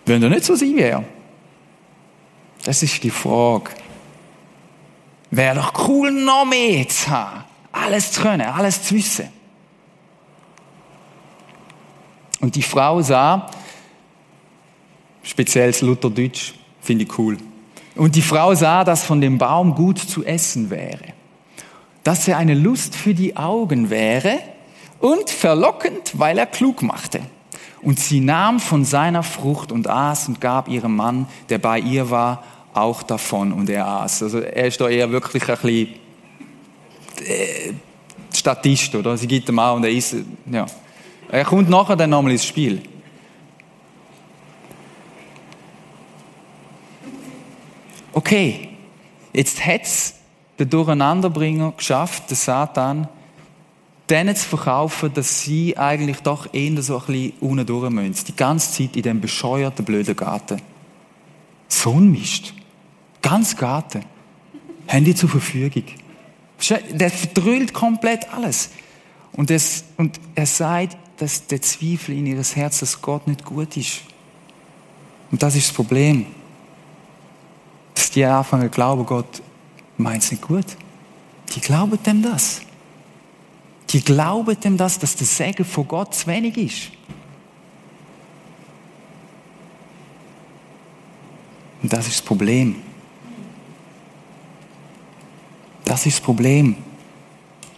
Wollen 0.06 0.22
ihr 0.22 0.30
nicht 0.30 0.44
so 0.44 0.54
sein 0.54 0.78
er? 0.78 1.04
Das 2.64 2.82
ist 2.82 3.02
die 3.02 3.10
Frage. 3.10 3.70
Wäre 5.30 5.56
doch 5.56 5.88
cool, 5.88 6.10
noch 6.10 6.44
mehr 6.44 6.88
zu 6.88 7.10
haben. 7.10 7.44
Alles 7.72 8.12
zu 8.12 8.22
können, 8.22 8.46
alles 8.46 8.82
zu 8.82 8.94
wissen. 8.94 9.28
Und 12.40 12.54
die 12.54 12.62
Frau 12.62 13.02
sah, 13.02 13.50
speziell 15.22 15.68
das 15.68 15.80
Lutherdeutsch, 15.82 16.54
finde 16.80 17.04
ich 17.04 17.18
cool. 17.18 17.36
Und 17.94 18.14
die 18.14 18.22
Frau 18.22 18.54
sah, 18.54 18.84
dass 18.84 19.04
von 19.04 19.20
dem 19.20 19.38
Baum 19.38 19.74
gut 19.74 19.98
zu 19.98 20.24
essen 20.24 20.70
wäre, 20.70 21.14
dass 22.08 22.26
er 22.26 22.38
eine 22.38 22.54
Lust 22.54 22.96
für 22.96 23.12
die 23.12 23.36
Augen 23.36 23.90
wäre 23.90 24.38
und 24.98 25.28
verlockend, 25.28 26.18
weil 26.18 26.38
er 26.38 26.46
klug 26.46 26.80
machte. 26.80 27.20
Und 27.82 28.00
sie 28.00 28.20
nahm 28.20 28.60
von 28.60 28.86
seiner 28.86 29.22
Frucht 29.22 29.70
und 29.72 29.88
aß 29.88 30.28
und 30.28 30.40
gab 30.40 30.68
ihrem 30.68 30.96
Mann, 30.96 31.26
der 31.50 31.58
bei 31.58 31.78
ihr 31.78 32.08
war, 32.08 32.44
auch 32.72 33.02
davon 33.02 33.52
und 33.52 33.68
er 33.68 33.86
aß. 33.86 34.22
Also 34.22 34.38
er 34.38 34.68
ist 34.68 34.80
da 34.80 34.88
eher 34.88 35.10
wirklich 35.10 35.46
ein 35.50 35.58
bisschen 35.58 35.88
äh, 37.26 37.72
Statist, 38.32 38.94
oder? 38.94 39.14
Sie 39.18 39.26
gibt 39.26 39.46
ihm 39.50 39.58
auch 39.58 39.76
und 39.76 39.84
er 39.84 39.90
isst, 39.90 40.16
ja. 40.50 40.64
Er 41.30 41.44
kommt 41.44 41.68
nachher 41.68 41.94
dann 41.94 42.08
nochmal 42.08 42.32
ins 42.32 42.46
Spiel. 42.46 42.80
Okay, 48.14 48.70
jetzt 49.34 49.62
hat 49.62 49.82
der 50.58 50.66
Durcheinanderbringer 50.66 51.72
geschafft, 51.76 52.30
der 52.30 52.36
Satan, 52.36 53.08
denen 54.10 54.34
zu 54.34 54.48
verkaufen, 54.48 55.12
dass 55.12 55.42
sie 55.42 55.76
eigentlich 55.76 56.20
doch 56.20 56.52
eher 56.52 56.82
so 56.82 56.98
ein 56.98 57.06
bisschen 57.06 57.32
unten 57.40 57.94
müssen. 57.94 58.26
Die 58.26 58.36
ganze 58.36 58.72
Zeit 58.72 58.96
in 58.96 59.02
diesem 59.02 59.20
bescheuerten, 59.20 59.84
blöden 59.84 60.16
Garten. 60.16 60.60
So 61.68 61.92
ein 61.92 62.10
Mist. 62.10 62.54
Ganz 63.20 63.56
Garten. 63.56 64.04
Haben 64.88 65.04
die 65.04 65.14
zur 65.14 65.28
Verfügung. 65.28 65.84
Der 66.92 67.10
verdrüllt 67.10 67.74
komplett 67.74 68.32
alles. 68.32 68.70
Und, 69.32 69.50
es, 69.50 69.84
und 69.96 70.18
er 70.34 70.46
sagt, 70.46 70.96
dass 71.18 71.46
der 71.46 71.60
Zweifel 71.60 72.16
in 72.16 72.26
ihres 72.26 72.56
Herz, 72.56 72.80
dass 72.80 73.00
Gott 73.00 73.26
nicht 73.26 73.44
gut 73.44 73.76
ist. 73.76 74.00
Und 75.30 75.42
das 75.42 75.54
ist 75.54 75.68
das 75.68 75.74
Problem. 75.74 76.26
Dass 77.94 78.10
die 78.10 78.24
anfangen 78.24 78.70
glauben, 78.70 79.04
Gott 79.04 79.42
meint 79.98 80.22
es 80.22 80.30
nicht 80.30 80.42
gut. 80.42 80.66
Die 81.54 81.60
glauben 81.60 82.02
dem 82.02 82.22
das. 82.22 82.62
Die 83.90 84.02
glauben 84.02 84.58
dem 84.60 84.76
das, 84.76 84.98
dass 84.98 85.16
der 85.16 85.26
Segen 85.26 85.64
von 85.64 85.88
Gott 85.88 86.14
zu 86.14 86.26
wenig 86.26 86.56
ist. 86.56 86.90
Und 91.82 91.92
das 91.92 92.06
ist 92.06 92.16
das 92.16 92.22
Problem. 92.22 92.76
Das 95.84 96.06
ist 96.06 96.18
das 96.18 96.24
Problem. 96.24 96.76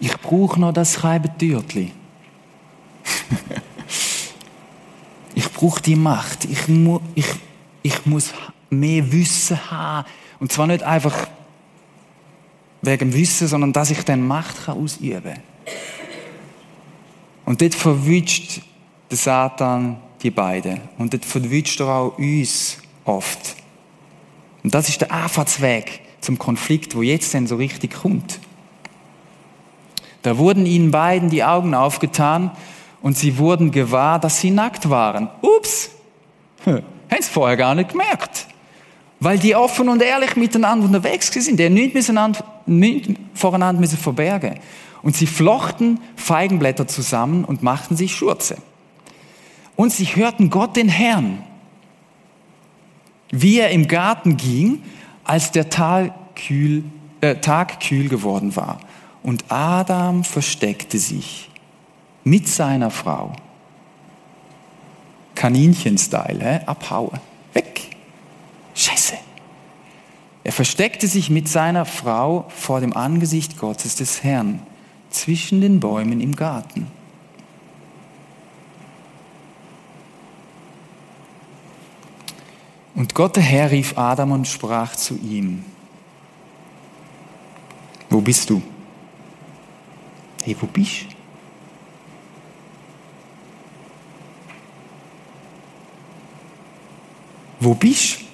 Ich 0.01 0.17
brauche 0.19 0.59
noch 0.59 0.73
das 0.73 0.95
Schreibetürtli. 0.95 1.93
ich 5.35 5.53
brauche 5.53 5.81
die 5.83 5.97
Macht. 5.97 6.47
Ich, 6.47 6.67
mu 6.67 7.01
ich, 7.15 7.27
ich 7.83 8.07
muss 8.07 8.33
mehr 8.71 9.13
Wissen 9.13 9.71
haben. 9.71 10.09
Und 10.41 10.51
zwar 10.51 10.67
nicht 10.67 10.83
einfach 10.83 11.29
wegen 12.83 13.13
Wissen, 13.13 13.49
sondern 13.49 13.73
dass 13.73 13.91
ich 13.91 14.05
dann 14.05 14.27
Macht 14.27 14.65
kann 14.65 14.79
ausüben 14.79 15.23
kann. 15.23 15.43
Und 17.45 17.61
dort 17.63 17.75
verwünscht 17.75 18.61
der 19.11 19.19
Satan 19.19 19.99
die 20.23 20.31
beiden. 20.31 20.81
Und 20.99 21.13
dort 21.13 21.25
verwünscht 21.25 21.81
er 21.81 21.89
auch 21.89 22.19
uns 22.19 22.79
oft. 23.05 23.57
Und 24.63 24.75
das 24.75 24.89
ist 24.89 25.01
der 25.01 25.13
Anfahrtsweg 25.13 26.01
zum 26.21 26.39
Konflikt, 26.39 26.95
wo 26.95 27.03
jetzt 27.03 27.33
denn 27.35 27.47
so 27.47 27.57
richtig 27.57 27.95
kommt. 27.95 28.39
Da 30.23 30.37
wurden 30.37 30.67
ihnen 30.67 30.91
beiden 30.91 31.31
die 31.31 31.43
Augen 31.43 31.75
aufgetan 31.75 32.51
und 33.01 33.17
sie 33.17 33.39
wurden 33.39 33.71
gewahr, 33.71 34.19
dass 34.19 34.41
sie 34.41 34.51
nackt 34.51 34.91
waren. 34.91 35.29
Ups! 35.41 35.91
Hm, 36.65 36.83
haben 37.11 37.23
sie 37.23 37.31
vorher 37.31 37.57
gar 37.57 37.75
nicht 37.75 37.91
gemerkt. 37.91 38.47
Weil 39.19 39.39
die 39.39 39.55
offen 39.55 39.89
und 39.89 40.03
ehrlich 40.03 40.37
miteinander 40.37 40.87
unterwegs 40.87 41.29
sind. 41.33 41.59
Der 41.59 41.71
nichts, 41.71 41.95
miteinander, 41.95 42.45
nichts 42.71 43.13
voreinander 43.35 43.81
müssen 43.81 43.99
verbergen. 43.99 44.59
Und 45.03 45.17
sie 45.17 45.27
flochten 45.27 46.01
Feigenblätter 46.17 46.87
zusammen 46.87 47.45
und 47.45 47.63
machten 47.63 47.97
sich 47.97 48.15
Schurze. 48.15 48.57
Und 49.77 49.93
sie 49.93 50.05
hörten 50.05 50.51
Gott 50.51 50.77
den 50.77 50.89
Herrn, 50.89 51.43
wie 53.31 53.59
er 53.59 53.71
im 53.71 53.89
Garten 53.89 54.37
ging, 54.37 54.83
als 55.25 55.53
der 55.53 55.71
Tag 55.71 56.35
kühl, 56.35 56.85
äh, 57.21 57.37
Tag 57.37 57.81
kühl 57.81 58.09
geworden 58.09 58.57
war. 58.57 58.81
Und 59.23 59.45
Adam 59.49 60.25
versteckte 60.25 60.99
sich 60.99 61.51
mit 62.25 62.49
seiner 62.49 62.91
Frau. 62.91 63.33
Kaninchen-Style, 65.35 66.67
abhauen, 66.67 67.19
weg. 67.55 67.90
Er 70.51 70.53
versteckte 70.53 71.07
sich 71.07 71.31
mit 71.31 71.49
seiner 71.49 71.85
Frau 71.85 72.45
vor 72.49 72.81
dem 72.81 72.93
Angesicht 72.93 73.57
Gottes 73.57 73.95
des 73.95 74.25
Herrn 74.25 74.61
zwischen 75.09 75.61
den 75.61 75.79
Bäumen 75.79 76.21
im 76.21 76.35
Garten. 76.35 76.89
Und 82.97 83.15
Gott 83.15 83.37
der 83.37 83.45
Herr 83.45 83.71
rief 83.71 83.97
Adam 83.97 84.33
und 84.33 84.49
sprach 84.49 84.97
zu 84.97 85.17
ihm, 85.19 85.65
wo 88.09 88.21
bist 88.21 88.51
du? 88.51 88.61
Hey, 90.43 90.57
wo 90.61 90.67
bist 90.67 91.03
du? 91.03 91.07
Wo 97.61 97.75
bist 97.75 98.23
du? 98.23 98.30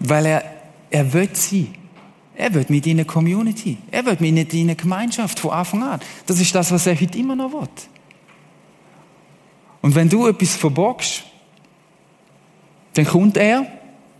Weil 0.00 0.26
er, 0.26 0.44
er 0.90 1.12
will 1.12 1.28
sie. 1.32 1.70
Er 2.34 2.52
will 2.54 2.64
mit 2.68 2.86
ihnen 2.86 3.06
Community. 3.06 3.76
Er 3.90 4.04
will 4.06 4.16
mit 4.18 4.52
ihnen 4.54 4.76
Gemeinschaft 4.76 5.38
von 5.38 5.50
Anfang 5.50 5.82
an. 5.82 6.00
Das 6.26 6.40
ist 6.40 6.54
das, 6.54 6.72
was 6.72 6.86
er 6.86 6.98
heute 6.98 7.18
immer 7.18 7.36
noch 7.36 7.52
will. 7.52 7.68
Und 9.82 9.94
wenn 9.94 10.08
du 10.08 10.26
etwas 10.26 10.56
verbockst, 10.56 11.24
dann 12.94 13.04
kommt 13.04 13.36
er 13.36 13.66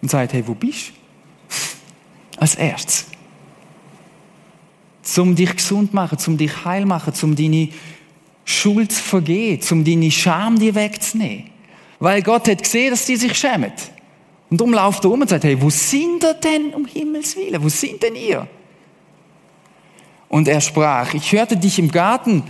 und 0.01 0.11
sagt, 0.11 0.33
hey, 0.33 0.47
wo 0.47 0.55
bist 0.55 0.91
du? 0.91 2.37
Als 2.41 2.55
erstes. 2.55 3.07
Zum 5.03 5.35
dich 5.35 5.57
gesund 5.57 5.93
machen, 5.93 6.19
zum 6.19 6.37
dich 6.37 6.65
heil 6.65 6.87
machen, 6.87 7.15
zum 7.15 7.35
deine 7.35 7.71
Schuld 8.45 8.93
zu 8.93 9.03
vergehen, 9.03 9.61
zum 9.61 9.85
deine 9.85 10.11
Scham 10.11 10.59
dir 10.59 10.75
wegzunehmen. 10.75 11.51
Weil 11.99 12.23
Gott 12.23 12.49
hat 12.49 12.63
gesehen, 12.63 12.91
dass 12.91 13.07
die 13.07 13.17
sich 13.17 13.37
schämen. 13.37 13.73
Und 14.51 14.61
darum 14.61 14.75
läuft 14.75 15.05
er 15.05 15.11
um 15.11 15.21
und 15.21 15.31
sagt, 15.31 15.45
hey, 15.45 15.61
wo 15.61 15.71
sind 15.71 16.25
ihr 16.25 16.35
denn 16.35 16.75
um 16.75 16.85
Himmels 16.85 17.37
Willen? 17.37 17.63
Wo 17.63 17.69
sind 17.69 18.03
denn 18.03 18.17
ihr? 18.17 18.47
Und 20.29 20.49
er 20.49 20.61
sprach, 20.61 21.15
ich 21.15 21.33
hörte 21.33 21.57
dich 21.57 21.79
im 21.79 21.91
Garten, 21.91 22.43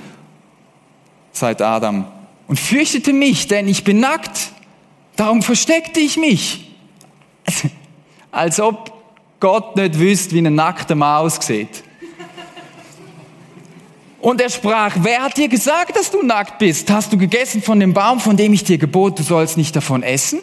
sagt 1.33 1.63
Adam, 1.63 2.07
und 2.49 2.59
fürchtete 2.59 3.13
mich, 3.13 3.47
denn 3.47 3.69
ich 3.69 3.85
bin 3.85 4.01
nackt 4.01 4.53
Darum 5.21 5.43
versteckte 5.43 6.01
ich 6.01 6.17
mich. 6.17 6.71
Als 8.31 8.59
ob 8.59 8.91
Gott 9.39 9.77
nicht 9.77 9.99
wüsste, 9.99 10.35
wie 10.35 10.39
ein 10.39 10.55
nackter 10.55 10.95
Mann 10.95 11.27
aussieht. 11.27 11.85
Und 14.19 14.41
er 14.41 14.49
sprach, 14.49 14.97
wer 15.01 15.23
hat 15.25 15.37
dir 15.37 15.49
gesagt, 15.49 15.95
dass 15.95 16.11
du 16.11 16.23
nackt 16.23 16.59
bist? 16.59 16.91
Hast 16.91 17.13
du 17.13 17.19
gegessen 17.19 17.61
von 17.61 17.79
dem 17.79 17.93
Baum, 17.93 18.19
von 18.19 18.35
dem 18.35 18.55
ich 18.55 18.65
dir 18.65 18.79
gebot, 18.79 19.19
du 19.19 19.23
sollst 19.23 19.59
nicht 19.59 19.77
davon 19.77 20.03
essen? 20.03 20.41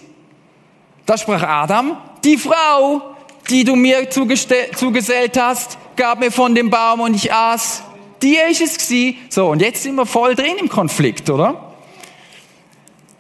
Da 1.08 1.18
sprach 1.18 1.42
Adam, 1.42 1.96
die 2.22 2.38
Frau, 2.38 3.02
die 3.50 3.64
du 3.64 3.78
mir 3.78 4.10
zugesellt 4.10 5.40
hast, 5.40 5.78
gab 5.96 6.20
mir 6.20 6.32
von 6.32 6.54
dem 6.54 6.70
Baum 6.70 7.00
und 7.00 7.16
ich 7.16 7.32
aß. 7.32 7.82
Die 8.22 8.36
ist 8.36 8.62
es 8.62 8.78
gewesen. 8.78 9.16
So, 9.30 9.48
und 9.48 9.62
jetzt 9.62 9.84
sind 9.84 9.96
wir 9.96 10.06
voll 10.06 10.36
drin 10.36 10.58
im 10.60 10.68
Konflikt, 10.68 11.30
oder? 11.30 11.74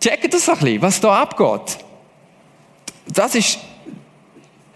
Checkt 0.01 0.33
das 0.33 0.49
ein 0.49 0.57
bisschen, 0.57 0.81
was 0.81 0.99
da 0.99 1.21
abgeht. 1.21 1.77
Das 3.07 3.35
ist, 3.35 3.57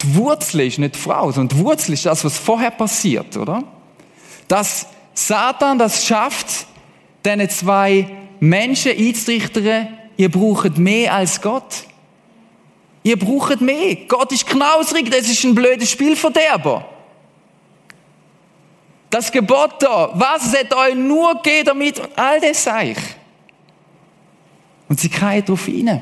die 0.01 0.15
Wurzel 0.15 0.61
ist 0.61 0.79
nicht 0.79 0.95
die 0.95 0.99
Frau, 0.99 1.31
sondern 1.33 1.57
die 1.57 1.65
Wurzel 1.65 1.93
ist 1.93 2.05
das, 2.05 2.23
was 2.23 2.39
vorher 2.39 2.71
passiert, 2.71 3.35
oder? 3.35 3.61
Dass 4.47 4.87
Satan 5.13 5.77
das 5.77 6.05
schafft, 6.05 6.65
diesen 7.25 7.49
zwei 7.49 8.07
Menschen 8.39 8.97
einzurichten, 8.97 9.89
ihr 10.15 10.31
braucht 10.31 10.77
mehr 10.77 11.13
als 11.13 11.41
Gott. 11.41 11.90
Ihr 13.03 13.17
braucht 13.17 13.61
mehr. 13.61 13.95
Gott 14.07 14.31
ist 14.31 14.45
knausrig, 14.45 15.09
das 15.09 15.29
ist 15.29 15.43
ein 15.43 15.55
blödes 15.55 15.89
Spielverderber. 15.89 16.87
Das 19.09 19.31
Gebot 19.31 19.73
da, 19.79 20.11
was 20.13 20.53
es 20.53 20.73
euch 20.73 20.95
nur 20.95 21.41
geht, 21.41 21.67
damit 21.67 22.01
all 22.15 22.39
das 22.39 22.63
sei 22.63 22.91
ich. 22.91 22.97
Und 24.87 24.99
sie 24.99 25.09
kreien 25.09 25.43
darauf 25.43 25.67
rein. 25.67 26.01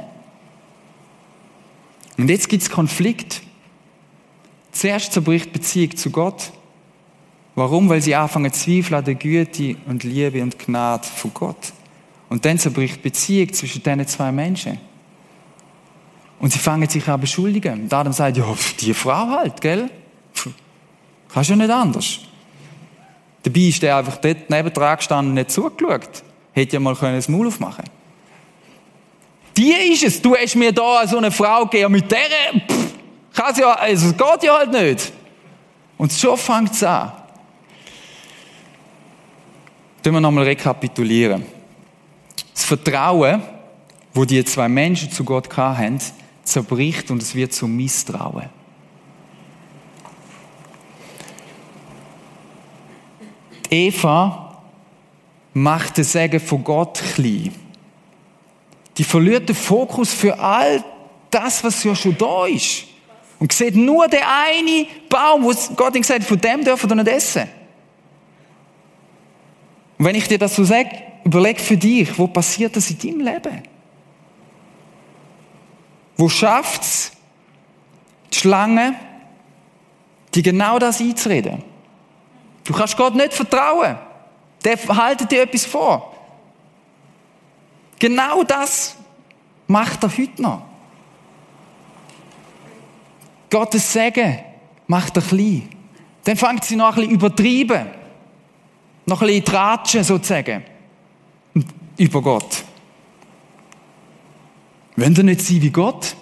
Und 2.17 2.29
jetzt 2.29 2.49
gibt 2.49 2.63
es 2.63 2.69
Konflikt. 2.69 3.41
Zuerst 4.71 5.13
zerbricht 5.13 5.51
Beziehung 5.51 5.95
zu 5.95 6.11
Gott. 6.11 6.51
Warum? 7.55 7.89
Weil 7.89 8.01
sie 8.01 8.13
anfangen 8.13 8.53
zu 8.53 8.65
zweifeln 8.65 8.99
an 8.99 9.05
der 9.05 9.15
Güte 9.15 9.75
und 9.87 10.03
Liebe 10.03 10.43
und 10.43 10.59
Gnade 10.59 11.07
von 11.07 11.33
Gott. 11.33 11.73
Und 12.29 12.45
dann 12.45 12.59
zerbricht 12.59 13.01
Beziehung 13.01 13.51
zwischen 13.53 13.81
diesen 13.81 14.07
zwei 14.07 14.31
Menschen. 14.31 14.79
Und 16.39 16.53
sie 16.53 16.59
fangen 16.59 16.87
sich 16.87 17.07
an 17.07 17.19
beschuldigen. 17.19 17.83
Und 17.83 17.93
Adam 17.93 18.13
sagt, 18.13 18.37
ja, 18.37 18.45
die 18.79 18.93
Frau 18.93 19.27
halt, 19.27 19.59
gell? 19.59 19.89
Kannst 21.31 21.49
ja 21.49 21.55
nicht 21.55 21.69
anders. 21.69 22.19
Dabei 23.43 23.59
ist 23.61 23.81
der 23.81 23.97
einfach 23.97 24.17
dort 24.17 24.49
neben 24.49 24.73
dran 24.73 24.97
gestanden 24.97 25.31
und 25.31 25.35
nicht 25.35 25.51
zugeschaut. 25.51 26.23
Hätte 26.53 26.73
ja 26.73 26.79
mal 26.79 26.95
das 26.95 27.29
Maul 27.29 27.47
aufmachen 27.47 27.85
können. 27.85 27.99
Die 29.55 29.71
ist 29.71 30.03
es. 30.03 30.21
Du 30.21 30.35
hast 30.35 30.55
mir 30.55 30.71
da 30.71 31.05
so 31.05 31.17
eine 31.17 31.31
Frau 31.31 31.65
gegeben. 31.65 31.91
Mit 31.93 32.09
der, 32.09 32.19
pff, 32.67 33.57
ja, 33.57 33.73
also 33.73 34.07
es 34.07 34.17
geht 34.17 34.43
ja 34.43 34.57
halt 34.57 34.71
nicht. 34.71 35.11
Und 35.97 36.11
so 36.11 36.35
fängt 36.37 36.71
es 36.71 36.83
an. 36.83 37.11
Tun 40.01 40.13
wir 40.13 40.21
nochmal 40.21 40.45
rekapitulieren. 40.45 41.45
Das 42.53 42.63
Vertrauen, 42.63 43.43
wo 44.13 44.23
die 44.23 44.43
zwei 44.45 44.69
Menschen 44.69 45.11
zu 45.11 45.25
Gott 45.25 45.55
hatten, 45.55 45.99
zerbricht 46.49 47.11
und 47.11 47.21
es 47.21 47.35
wird 47.35 47.53
zum 47.53 47.75
Misstrauen. 47.75 48.49
Eva 53.69 54.61
macht 55.53 55.97
das 55.97 56.11
Segen 56.13 56.39
von 56.39 56.63
Gott 56.63 57.01
klein 57.15 57.53
die 58.99 59.05
verliert 59.05 59.47
den 59.47 59.55
Fokus 59.55 60.13
für 60.13 60.37
all 60.37 60.83
das, 61.31 61.63
was 61.63 61.83
ja 61.85 61.95
schon 61.95 62.17
da 62.17 62.45
ist. 62.45 62.83
Und 63.39 63.53
sieht 63.53 63.77
nur 63.77 64.09
den 64.09 64.19
einen 64.21 64.87
Baum, 65.07 65.45
wo 65.45 65.53
Gott 65.77 65.95
ihm 65.95 66.01
gesagt 66.01 66.19
hat, 66.19 66.27
von 66.27 66.39
dem 66.39 66.65
dürfen 66.65 66.89
wir 66.89 66.95
nicht 66.97 67.07
essen. 67.07 67.43
Und 69.97 70.03
wenn 70.03 70.15
ich 70.15 70.27
dir 70.27 70.37
das 70.37 70.53
so 70.53 70.65
sage, 70.65 70.89
überleg 71.23 71.61
für 71.61 71.77
dich, 71.77 72.19
wo 72.19 72.27
passiert 72.27 72.75
das 72.75 72.91
in 72.91 72.99
deinem 72.99 73.21
Leben? 73.21 73.63
Wo 76.19 76.27
schafft 76.27 76.81
es 76.81 77.11
die 78.33 78.39
Schlange, 78.39 78.93
die 80.35 80.41
genau 80.41 80.77
das 80.77 80.99
einzureden? 80.99 81.63
Du 82.65 82.73
kannst 82.73 82.97
Gott 82.97 83.15
nicht 83.15 83.33
vertrauen. 83.33 83.97
Der 84.65 84.77
haltet 84.89 85.31
dir 85.31 85.43
etwas 85.43 85.65
vor. 85.65 86.13
Genau 87.99 88.43
das 88.43 88.97
macht 89.67 90.03
er 90.03 90.09
heute 90.09 90.41
noch. 90.41 90.63
Gottes 93.49 93.93
Segen 93.93 94.39
macht 94.87 95.15
er 95.15 95.23
klein. 95.23 95.69
Dann 96.25 96.35
fängt 96.35 96.65
sie 96.65 96.75
noch 96.75 96.89
ein 96.89 96.95
bisschen 96.95 97.11
übertrieben. 97.11 97.87
Noch 99.05 99.21
ein 99.21 99.27
bisschen 99.27 99.45
tratschen, 99.45 100.03
sozusagen. 100.03 100.65
Über 101.95 102.21
Gott. 102.21 102.65
Wollen 104.99 105.15
ihr 105.15 105.23
nicht 105.23 105.41
sein 105.41 105.61
wie 105.61 105.69
Gott? 105.69 106.15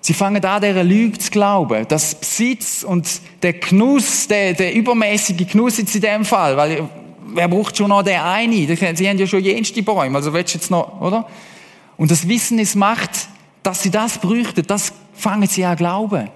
Sie 0.00 0.14
fangen 0.14 0.44
an, 0.44 0.60
dieser 0.60 0.84
Lüge 0.84 1.16
zu 1.16 1.30
glauben. 1.30 1.86
Das 1.88 2.14
Besitz 2.16 2.82
und 2.82 3.08
der 3.40 3.54
Genuss, 3.54 4.26
der, 4.26 4.52
der 4.52 4.74
übermäßige 4.74 5.46
Genuss 5.46 5.78
jetzt 5.78 5.94
in 5.94 6.00
dem 6.00 6.24
Fall, 6.24 6.56
weil 6.56 6.88
wer 7.28 7.48
braucht 7.48 7.76
schon 7.76 7.88
noch 7.88 8.02
den 8.02 8.18
einen? 8.18 8.52
Sie 8.96 9.08
haben 9.08 9.18
ja 9.18 9.26
schon 9.26 9.42
jenste 9.42 9.82
Bäume, 9.82 10.16
also 10.16 10.32
willst 10.32 10.54
du 10.54 10.58
jetzt 10.58 10.70
noch, 10.70 11.00
oder? 11.00 11.26
Und 11.96 12.10
das 12.10 12.26
Wissen 12.28 12.58
ist 12.58 12.74
Macht, 12.74 13.28
dass 13.62 13.82
sie 13.82 13.90
das 13.90 14.18
bräuchten, 14.18 14.66
das 14.66 14.92
fangen 15.14 15.46
sie 15.46 15.64
an 15.64 15.76
glauben. 15.76 16.28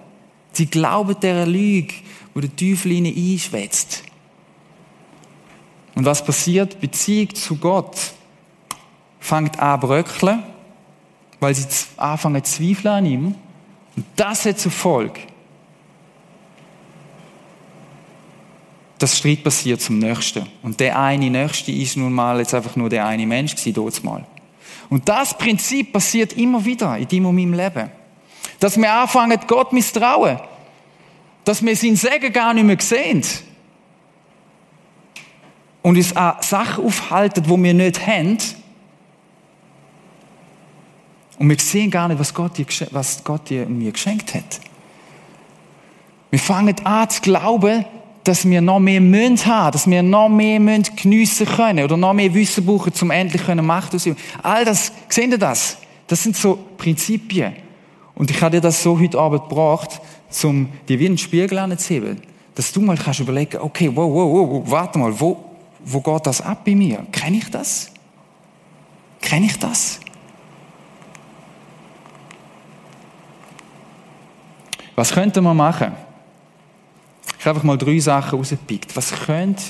Sie 0.53 0.67
glauben 0.67 1.17
der 1.21 1.45
Lüge, 1.45 1.93
wo 2.33 2.41
der 2.41 2.55
Teufel 2.55 2.93
ihnen 2.93 3.15
einschwätzt. 3.15 4.05
Und 5.97 6.05
was 6.05 6.25
passiert? 6.25 6.81
Beziehung 6.81 7.35
zu 7.35 7.57
Gott 7.57 7.97
fängt 9.19 9.59
an 9.59 9.81
bröckeln, 9.81 10.45
weil 11.41 11.55
sie 11.55 11.67
anfangen 11.97 12.43
zu 12.45 12.59
zweifeln 12.59 12.95
an 12.95 13.07
ihm. 13.07 13.35
Und 13.97 14.05
das 14.17 14.45
hat 14.45 14.59
zur 14.59 14.73
Folge, 14.73 15.21
das 18.99 19.19
Streit 19.19 19.45
passiert 19.45 19.81
zum 19.81 19.99
Nächsten. 19.99 20.47
Und 20.63 20.81
der 20.81 20.99
eine 20.99 21.31
Nächste 21.31 21.73
ist 21.73 21.97
nun 21.97 22.13
mal 22.13 22.39
jetzt 22.39 22.55
einfach 22.55 22.77
nur 22.77 22.89
der 22.89 23.07
eine 23.07 23.27
Mensch 23.27 23.55
gewesen, 23.55 23.75
dort 23.75 24.05
mal. 24.05 24.25
Und 24.89 25.09
das 25.09 25.37
Prinzip 25.37 25.93
passiert 25.93 26.33
immer 26.35 26.65
wieder 26.65 26.97
in 26.97 27.09
deinem 27.09 27.27
und 27.27 27.35
meinem 27.35 27.53
Leben. 27.53 27.91
Dass 28.61 28.77
wir 28.77 28.93
anfangen, 28.93 29.39
Gott 29.47 29.73
misstrauen. 29.73 30.39
Dass 31.45 31.65
wir 31.65 31.77
sein 31.77 31.97
Segen 31.97 32.33
gar 32.33 32.55
nicht 32.55 32.65
mehr 32.65 32.81
sehen. 32.81 33.23
Und 35.83 35.97
uns 35.97 36.17
an 36.17 36.37
Sachen 36.41 36.85
aufhalten, 36.85 37.45
die 37.45 37.63
wir 37.63 37.75
nicht 37.75 38.07
haben. 38.07 38.39
Und 41.39 41.49
wir 41.49 41.59
sehen 41.59 41.91
gar 41.91 42.09
nicht, 42.09 42.19
was 42.19 42.33
Gott 42.33 42.57
dir, 42.57 42.67
was 42.93 43.23
Gott 43.23 43.51
dir 43.51 43.67
mir 43.67 43.93
geschenkt 43.93 44.35
hat. 44.35 44.61
Wir 46.31 46.39
fangen 46.39 46.75
an 46.85 47.11
zu 47.11 47.21
glauben, 47.21 47.85
dass 48.25 48.49
wir 48.49 48.61
noch 48.61 48.81
mehr 48.81 49.01
Münd 49.01 49.47
haben, 49.47 49.73
dass 49.73 49.89
wir 49.89 50.03
noch 50.03 50.29
mehr 50.29 50.59
Münd 50.59 50.97
geniessen 50.97 51.47
können 51.47 51.85
oder 51.85 51.97
noch 51.97 52.13
mehr 52.13 52.35
Wissen 52.35 52.67
brauchen, 52.67 52.93
um 53.01 53.11
endlich 53.11 53.45
können 53.45 53.65
Macht 53.65 53.95
ausüben. 53.95 54.17
All 54.43 54.65
das, 54.65 54.93
sehen 55.09 55.31
ihr 55.31 55.39
das? 55.39 55.77
Das 56.09 56.23
sind 56.23 56.37
so 56.37 56.59
Prinzipien. 56.77 57.55
Und 58.15 58.31
ich 58.31 58.41
habe 58.41 58.57
dir 58.57 58.61
das 58.61 58.83
so 58.83 58.99
heute 58.99 59.19
Abend 59.19 59.49
gebracht, 59.49 60.01
um 60.43 60.69
dir 60.89 60.99
wie 60.99 61.07
einen 61.07 61.19
Spiegel 61.19 61.59
anzuheben. 61.59 62.21
Dass 62.55 62.73
du 62.73 62.81
mal 62.81 62.97
kannst 62.97 63.21
überlegen, 63.21 63.59
okay, 63.59 63.91
wow, 63.95 64.11
wow, 64.13 64.51
wow, 64.51 64.63
warte 64.67 64.99
mal, 64.99 65.21
wo, 65.21 65.45
wo 65.85 66.01
geht 66.01 66.27
das 66.27 66.41
ab 66.41 66.65
bei 66.65 66.75
mir? 66.75 67.07
Kenne 67.13 67.37
ich 67.37 67.51
das? 67.51 67.91
Kenne 69.21 69.47
ich 69.47 69.59
das? 69.59 70.01
Was 74.97 75.13
könnte 75.13 75.41
man 75.41 75.57
machen? 75.57 75.93
Ich 77.39 77.45
habe 77.45 77.51
einfach 77.51 77.65
mal 77.65 77.79
drei 77.79 77.99
Sachen 77.99 78.39
rausgepickt. 78.39 78.97
Was 78.97 79.13
könnte, 79.13 79.63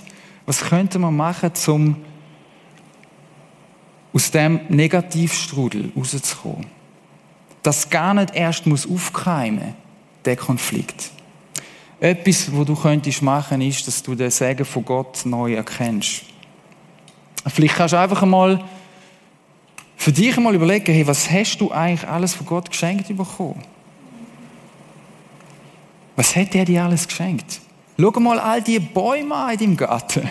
was 0.47 0.61
könnte 0.61 0.99
man 0.99 1.15
machen, 1.15 1.51
um 1.67 1.97
aus 4.13 4.31
dem 4.31 4.61
Negativstrudel 4.69 5.93
rauszukommen? 5.97 6.67
Dass 7.63 7.91
gar 7.91 8.15
nicht 8.15 8.35
erst 8.35 8.67
muss 8.67 8.89
aufkeimen, 8.89 9.75
der 10.25 10.37
Konflikt. 10.37 11.11
Etwas, 11.99 12.55
wo 12.55 12.63
du 12.63 12.77
könntest 12.77 13.21
machen, 13.23 13.61
ist, 13.61 13.87
dass 13.87 14.03
du 14.03 14.15
den 14.15 14.31
Segen 14.31 14.65
von 14.65 14.85
Gott 14.85 15.27
neu 15.27 15.55
erkennst. 15.55 16.23
Vielleicht 17.47 17.75
kannst 17.75 17.95
du 17.95 17.99
einfach 17.99 18.23
einmal 18.23 18.63
für 19.97 20.13
dich 20.13 20.37
einmal 20.37 20.55
überlegen, 20.55 20.93
hey, 20.93 21.07
was 21.07 21.29
hast 21.31 21.59
du 21.59 21.73
eigentlich 21.73 22.09
alles 22.09 22.35
von 22.35 22.47
Gott 22.47 22.71
geschenkt 22.71 23.09
bekommen? 23.09 23.63
Was 26.17 26.35
hat 26.35 26.55
er 26.55 26.65
dir 26.65 26.85
alles 26.85 27.07
geschenkt? 27.07 27.61
Schau 27.99 28.21
mal 28.21 28.39
all 28.39 28.63
die 28.63 28.79
Bäume 28.79 29.53
in 29.53 29.59
deinem 29.59 29.77
Garten. 29.77 30.29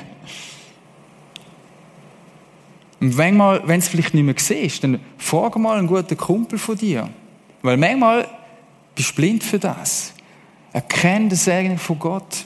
Und 2.99 3.17
wenn 3.17 3.37
du 3.37 3.61
es 3.67 3.87
vielleicht 3.87 4.13
nicht 4.13 4.23
mehr 4.23 4.35
siehst, 4.37 4.83
dann 4.83 4.99
frag 5.17 5.55
mal 5.57 5.77
einen 5.77 5.87
guten 5.87 6.17
Kumpel 6.17 6.57
von 6.57 6.77
dir. 6.77 7.09
Weil 7.61 7.77
manchmal 7.77 8.27
bist 8.95 9.11
du 9.11 9.15
blind 9.15 9.43
für 9.43 9.59
das. 9.59 10.13
Erkenn 10.73 11.29
den 11.29 11.37
Segen 11.37 11.77
von 11.77 11.99
Gott. 11.99 12.45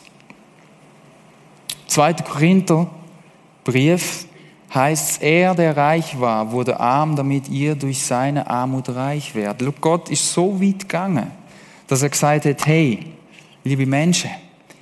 2. 1.88 2.14
Korinther 2.14 2.90
Brief 3.64 4.26
heißt 4.74 5.22
er, 5.22 5.56
der 5.56 5.76
reich 5.76 6.20
war, 6.20 6.52
wurde 6.52 6.80
arm, 6.80 7.16
damit 7.16 7.50
ihr 7.50 7.76
durch 7.76 8.04
seine 8.04 8.50
Armut 8.50 8.90
reich 8.90 9.34
werdet. 9.34 9.82
Gott 9.82 10.10
ist 10.10 10.32
so 10.32 10.62
weit 10.62 10.80
gegangen, 10.80 11.32
dass 11.88 12.04
er 12.04 12.10
gesagt 12.10 12.46
hat, 12.46 12.66
hey, 12.66 13.14
liebe 13.64 13.86
Menschen, 13.86 14.32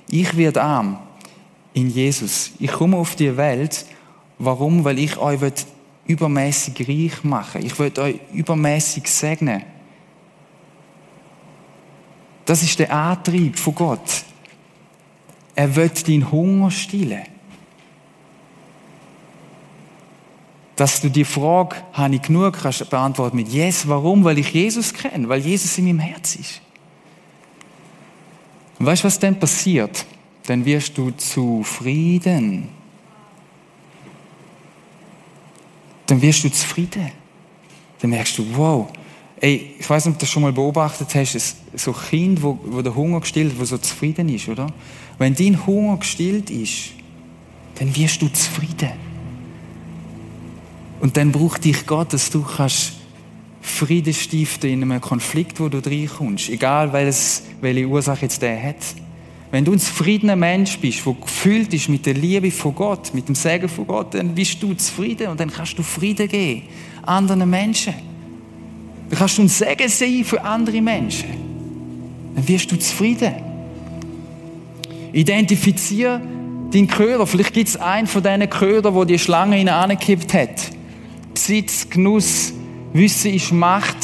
ich 0.08 0.36
werde 0.36 0.62
arm 0.62 0.98
in 1.74 1.90
Jesus. 1.90 2.52
Ich 2.58 2.72
komme 2.72 2.96
auf 2.96 3.14
die 3.14 3.36
Welt. 3.36 3.86
Warum? 4.38 4.84
Weil 4.84 4.98
ich 4.98 5.16
euch 5.18 5.40
übermäßig 6.06 6.88
reich 6.88 7.22
machen 7.22 7.64
Ich 7.64 7.78
will 7.78 7.92
euch 7.98 8.20
übermäßig 8.32 9.06
segnen. 9.06 9.62
Das 12.44 12.62
ist 12.62 12.78
der 12.78 12.92
Antrieb 12.92 13.58
von 13.58 13.74
Gott. 13.74 14.24
Er 15.54 15.74
will 15.76 15.90
deinen 15.90 16.30
Hunger 16.30 16.70
stillen. 16.70 17.24
Dass 20.76 21.00
du 21.00 21.10
die 21.10 21.24
Frage, 21.24 21.76
habe 21.92 22.14
ich 22.14 22.22
genug, 22.22 22.54
kannst 22.62 22.88
beantworten 22.88 23.36
mit 23.36 23.48
Yes. 23.48 23.86
Warum? 23.86 24.24
Weil 24.24 24.38
ich 24.38 24.50
Jesus 24.50 24.94
kenne, 24.94 25.28
weil 25.28 25.40
Jesus 25.40 25.76
in 25.76 25.86
meinem 25.86 25.98
Herz 25.98 26.36
ist. 26.36 26.62
Und 28.78 28.86
weißt 28.86 29.02
du, 29.02 29.06
was 29.06 29.18
dann 29.18 29.38
passiert? 29.38 30.06
Dann 30.46 30.64
wirst 30.64 30.96
du 30.96 31.10
zufrieden. 31.10 32.68
Dann 36.06 36.22
wirst 36.22 36.44
du 36.44 36.50
zufrieden. 36.50 37.10
Dann 38.00 38.10
merkst 38.10 38.38
du, 38.38 38.44
wow, 38.56 38.88
ey, 39.40 39.74
ich 39.78 39.88
weiß 39.88 40.06
nicht, 40.06 40.14
ob 40.14 40.18
du 40.18 40.24
das 40.24 40.30
schon 40.30 40.42
mal 40.42 40.52
beobachtet 40.52 41.14
hast, 41.14 41.56
so 41.74 41.92
ein 41.92 42.00
Kind, 42.08 42.42
wo, 42.42 42.58
wo 42.64 42.82
der 42.82 42.94
Hunger 42.94 43.20
gestillt, 43.20 43.58
wo 43.58 43.64
so 43.64 43.78
zufrieden 43.78 44.28
ist, 44.28 44.48
oder? 44.48 44.68
Wenn 45.18 45.34
dein 45.34 45.66
Hunger 45.66 45.96
gestillt 45.96 46.50
ist, 46.50 46.90
dann 47.74 47.94
wirst 47.94 48.22
du 48.22 48.28
zufrieden. 48.28 48.92
Und 51.00 51.16
dann 51.16 51.30
braucht 51.30 51.64
dich 51.64 51.86
Gott, 51.86 52.12
dass 52.12 52.30
du 52.30 52.42
kannst 52.42 52.94
Frieden 53.60 54.14
stiften 54.14 54.70
in 54.70 54.82
einem 54.82 55.00
Konflikt, 55.00 55.60
wo 55.60 55.68
du 55.68 55.78
reinkommst. 55.78 56.48
Egal, 56.48 56.92
welches, 56.92 57.44
welche 57.60 57.86
Ursache 57.86 58.22
jetzt 58.22 58.42
der 58.42 58.62
hat. 58.62 58.76
Wenn 59.50 59.64
du 59.64 59.72
ein 59.72 59.78
zufriedener 59.78 60.36
Mensch 60.36 60.78
bist, 60.78 61.06
der 61.06 61.14
gefüllt 61.14 61.72
ist 61.72 61.88
mit 61.88 62.04
der 62.04 62.14
Liebe 62.14 62.50
von 62.50 62.74
Gott, 62.74 63.14
mit 63.14 63.28
dem 63.28 63.34
Segen 63.34 63.68
von 63.68 63.86
Gott, 63.86 64.14
dann 64.14 64.34
bist 64.34 64.62
du 64.62 64.74
zufrieden 64.74 65.28
und 65.28 65.40
dann 65.40 65.50
kannst 65.50 65.78
du 65.78 65.82
Frieden 65.82 66.28
geben 66.28 66.64
anderen 67.08 67.48
Menschen. 67.48 67.94
Dann 69.08 69.18
kannst 69.18 69.38
du 69.38 69.42
ein 69.42 69.48
Segen 69.48 69.88
sein 69.88 70.24
für 70.24 70.42
andere 70.42 70.82
Menschen. 70.82 71.30
Dann 72.34 72.46
wirst 72.46 72.70
du 72.70 72.78
zufrieden. 72.78 73.34
Identifiziere 75.12 76.20
deinen 76.70 76.88
Köder. 76.88 77.26
Vielleicht 77.26 77.54
gibt 77.54 77.68
es 77.68 77.76
einen 77.76 78.06
von 78.06 78.22
diesen 78.22 78.50
Ködern, 78.50 78.94
wo 78.94 79.04
die 79.04 79.18
Schlange 79.18 79.56
hineingekippt 79.56 80.34
hat. 80.34 80.70
Besitz, 81.32 81.88
Genuss, 81.88 82.52
Wissen 82.92 83.32
ist 83.32 83.52
Macht. 83.52 83.97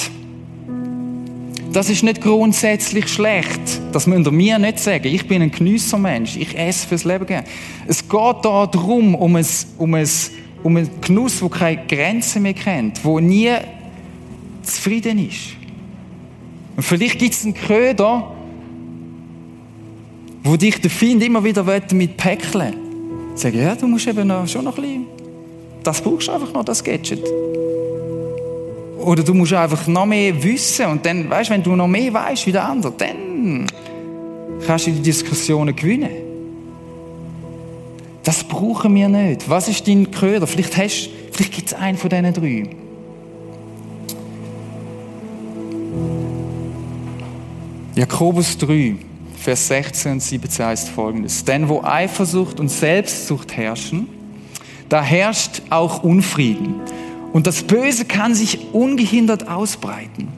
Das 1.74 1.90
ist 1.90 2.04
nicht 2.04 2.20
grundsätzlich 2.20 3.08
schlecht. 3.08 3.60
Das 3.90 4.06
müsst 4.06 4.26
ihr 4.28 4.30
mir 4.30 4.60
nicht 4.60 4.78
sagen. 4.78 5.08
Ich 5.08 5.26
bin 5.26 5.42
ein 5.42 5.50
Genüssermensch. 5.50 6.36
Ich 6.36 6.56
esse 6.56 6.86
fürs 6.86 7.02
Leben 7.02 7.26
gerne. 7.26 7.48
Es 7.88 8.08
geht 8.08 8.36
da 8.42 8.64
darum, 8.66 9.16
um 9.16 9.34
ein, 9.34 9.46
um 9.76 9.94
ein, 9.94 10.08
um 10.62 10.76
einen 10.76 10.88
Genuss, 11.00 11.40
der 11.40 11.48
keine 11.48 11.84
Grenzen 11.88 12.42
mehr 12.42 12.54
kennt, 12.54 13.04
wo 13.04 13.18
nie 13.18 13.50
zufrieden 14.62 15.18
ist. 15.18 15.56
Und 16.76 16.84
vielleicht 16.84 17.18
gibt 17.18 17.34
es 17.34 17.44
einen 17.44 17.54
Köder, 17.54 18.32
wo 20.44 20.56
dich 20.56 20.80
der 20.80 20.92
Find 20.92 21.24
immer 21.24 21.42
wieder 21.42 21.64
mit 21.92 22.16
päckeln 22.16 22.76
Sagen, 23.34 23.58
ja, 23.58 23.74
du 23.74 23.88
musst 23.88 24.06
eben 24.06 24.28
noch, 24.28 24.46
schon 24.46 24.64
noch 24.64 24.76
ein 24.76 24.82
bisschen, 24.82 25.06
das 25.82 26.00
brauchst 26.00 26.28
du 26.28 26.32
einfach 26.32 26.52
noch, 26.52 26.64
das 26.64 26.84
Gadget. 26.84 27.24
Oder 29.04 29.22
du 29.22 29.34
musst 29.34 29.52
einfach 29.52 29.86
noch 29.86 30.06
mehr 30.06 30.42
wissen 30.42 30.86
und 30.86 31.04
dann, 31.04 31.28
weißt, 31.28 31.50
wenn 31.50 31.62
du 31.62 31.76
noch 31.76 31.86
mehr 31.86 32.12
weißt 32.12 32.46
wie 32.46 32.52
der 32.52 32.64
andere, 32.64 32.92
dann 32.96 33.66
kannst 34.66 34.86
du 34.86 34.92
die 34.92 35.02
Diskussionen 35.02 35.76
gewinnen. 35.76 36.10
Das 38.22 38.42
brauchen 38.42 38.94
wir 38.94 39.08
nicht. 39.08 39.48
Was 39.50 39.68
ist 39.68 39.86
dein 39.86 40.10
Köder? 40.10 40.46
Vielleicht, 40.46 40.72
vielleicht 40.72 41.52
gibt 41.52 41.68
es 41.68 41.74
einen 41.74 41.98
von 41.98 42.08
diesen 42.08 42.32
drei. 42.32 42.70
Jakobus 47.94 48.56
3, 48.56 48.96
Vers 49.36 49.68
16 49.68 50.12
und 50.12 50.20
17 50.20 50.64
heißt 50.64 50.88
folgendes. 50.88 51.44
Denn 51.44 51.68
wo 51.68 51.82
Eifersucht 51.82 52.58
und 52.58 52.68
Selbstsucht 52.68 53.54
herrschen, 53.54 54.08
da 54.88 55.02
herrscht 55.02 55.60
auch 55.68 56.02
Unfrieden. 56.02 56.80
Und 57.34 57.48
das 57.48 57.64
Böse 57.64 58.04
kann 58.04 58.32
sich 58.32 58.72
ungehindert 58.72 59.48
ausbreiten. 59.48 60.28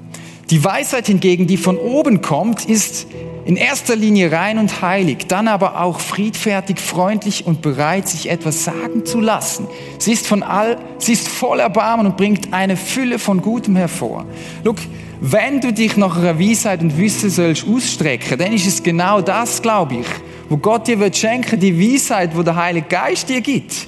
Die 0.48 0.64
Weisheit 0.64 1.08
hingegen, 1.08 1.46
die 1.46 1.58
von 1.58 1.76
oben 1.76 2.22
kommt, 2.22 2.64
ist 2.64 3.06
in 3.44 3.56
erster 3.56 3.94
Linie 3.94 4.32
rein 4.32 4.56
und 4.56 4.80
heilig, 4.80 5.26
dann 5.28 5.46
aber 5.46 5.82
auch 5.82 6.00
friedfertig, 6.00 6.80
freundlich 6.80 7.46
und 7.46 7.60
bereit, 7.60 8.08
sich 8.08 8.30
etwas 8.30 8.64
sagen 8.64 9.04
zu 9.04 9.20
lassen. 9.20 9.66
Sie 9.98 10.10
ist 10.10 10.26
von 10.26 10.42
all, 10.42 10.78
sie 10.96 11.12
ist 11.12 11.28
voll 11.28 11.60
Erbarmen 11.60 12.06
und 12.06 12.16
bringt 12.16 12.54
eine 12.54 12.78
Fülle 12.78 13.18
von 13.18 13.42
Gutem 13.42 13.76
hervor. 13.76 14.24
Look, 14.64 14.78
wenn 15.20 15.60
du 15.60 15.74
dich 15.74 15.98
nach 15.98 16.16
einer 16.16 16.40
Weisheit 16.40 16.80
und 16.80 16.96
Wissen 16.96 17.28
sollst 17.28 17.66
ausstrecken, 17.68 18.38
dann 18.38 18.54
ist 18.54 18.66
es 18.66 18.82
genau 18.82 19.20
das, 19.20 19.60
glaube 19.60 19.96
ich, 19.96 20.06
wo 20.48 20.56
Gott 20.56 20.88
dir 20.88 20.98
wird 20.98 21.14
schenken, 21.14 21.60
die 21.60 21.78
Weisheit, 21.78 22.34
wo 22.34 22.42
der 22.42 22.56
Heilige 22.56 22.86
Geist 22.88 23.28
dir 23.28 23.42
gibt 23.42 23.86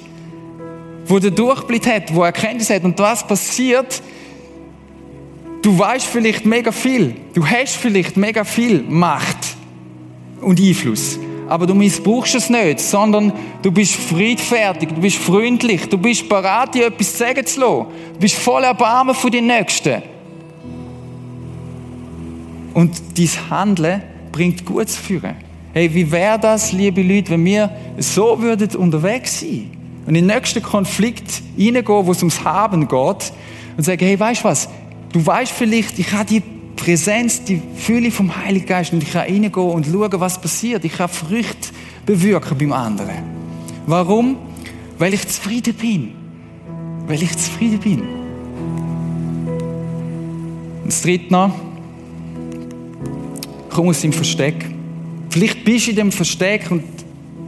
wo 1.09 1.17
der 1.17 1.31
Durchblick 1.31 1.85
hat, 1.87 2.13
wo 2.13 2.23
Erkenntnis 2.23 2.69
hat. 2.69 2.83
Und 2.83 2.97
was 2.99 3.27
passiert? 3.27 4.01
Du 5.61 5.77
weißt 5.77 6.05
vielleicht 6.05 6.45
mega 6.45 6.71
viel. 6.71 7.15
Du 7.33 7.45
hast 7.45 7.75
vielleicht 7.75 8.15
mega 8.15 8.43
viel 8.43 8.83
Macht 8.83 9.37
und 10.39 10.59
Einfluss. 10.61 11.19
Aber 11.47 11.65
du 11.65 11.73
missbrauchst 11.73 12.35
es 12.35 12.49
nicht, 12.49 12.79
sondern 12.79 13.33
du 13.63 13.71
bist 13.71 13.95
friedfertig, 13.95 14.89
du 14.89 15.01
bist 15.01 15.17
freundlich, 15.17 15.89
du 15.89 15.97
bist 15.97 16.29
bereit, 16.29 16.75
dir 16.75 16.85
etwas 16.85 17.17
sagen 17.17 17.43
zu 17.43 17.59
lassen. 17.59 17.85
Du 18.13 18.19
bist 18.19 18.35
voll 18.35 18.63
Erbarmen 18.63 19.15
von 19.15 19.31
den 19.31 19.47
Nächsten. 19.47 20.03
Und 22.75 23.01
dein 23.17 23.49
Handeln 23.49 24.03
bringt 24.31 24.63
Gutes 24.63 24.95
führen. 24.95 25.35
Hey, 25.73 25.91
wie 25.91 26.11
wäre 26.11 26.37
das, 26.39 26.71
liebe 26.71 27.01
Leute, 27.01 27.31
wenn 27.31 27.43
wir 27.43 27.71
so 27.97 28.39
würden 28.39 28.75
unterwegs 28.75 29.39
sein? 29.39 29.78
Und 30.09 30.15
in 30.15 30.27
den 30.27 30.35
nächsten 30.35 30.63
Konflikt 30.63 31.43
reingehen, 31.55 31.85
wo 31.85 32.11
es 32.11 32.17
ums 32.17 32.43
Haben 32.43 32.87
geht 32.87 33.31
und 33.77 33.83
sagen, 33.83 34.03
hey, 34.03 34.19
weißt 34.19 34.41
du 34.41 34.45
was? 34.45 34.67
Du 35.13 35.23
weißt 35.23 35.51
vielleicht, 35.51 35.99
ich 35.99 36.11
habe 36.11 36.25
die 36.25 36.41
Präsenz, 36.75 37.43
die 37.43 37.61
Fülle 37.75 38.09
vom 38.09 38.35
Heiligen 38.35 38.65
Geist 38.65 38.91
und 38.91 39.03
ich 39.03 39.11
kann 39.11 39.27
reingehen 39.27 39.53
und 39.53 39.85
schauen, 39.85 40.19
was 40.19 40.41
passiert. 40.41 40.83
Ich 40.83 40.93
kann 40.93 41.09
Früchte 41.09 41.69
bewirken 42.07 42.57
beim 42.57 42.73
anderen. 42.73 43.17
Warum? 43.85 44.37
Weil 44.97 45.13
ich 45.13 45.27
zufrieden 45.27 45.75
bin. 45.75 46.15
Weil 47.05 47.21
ich 47.21 47.37
zufrieden 47.37 47.79
bin. 47.79 47.99
Und 50.81 50.87
das 50.87 51.03
dritte 51.03 51.31
noch, 51.31 51.53
komm 53.69 53.89
aus 53.89 54.01
dem 54.01 54.11
Versteck. 54.11 54.55
Vielleicht 55.29 55.63
bist 55.63 55.85
du 55.85 55.91
in 55.91 55.97
dem 55.97 56.11
Versteck 56.11 56.71
und 56.71 56.83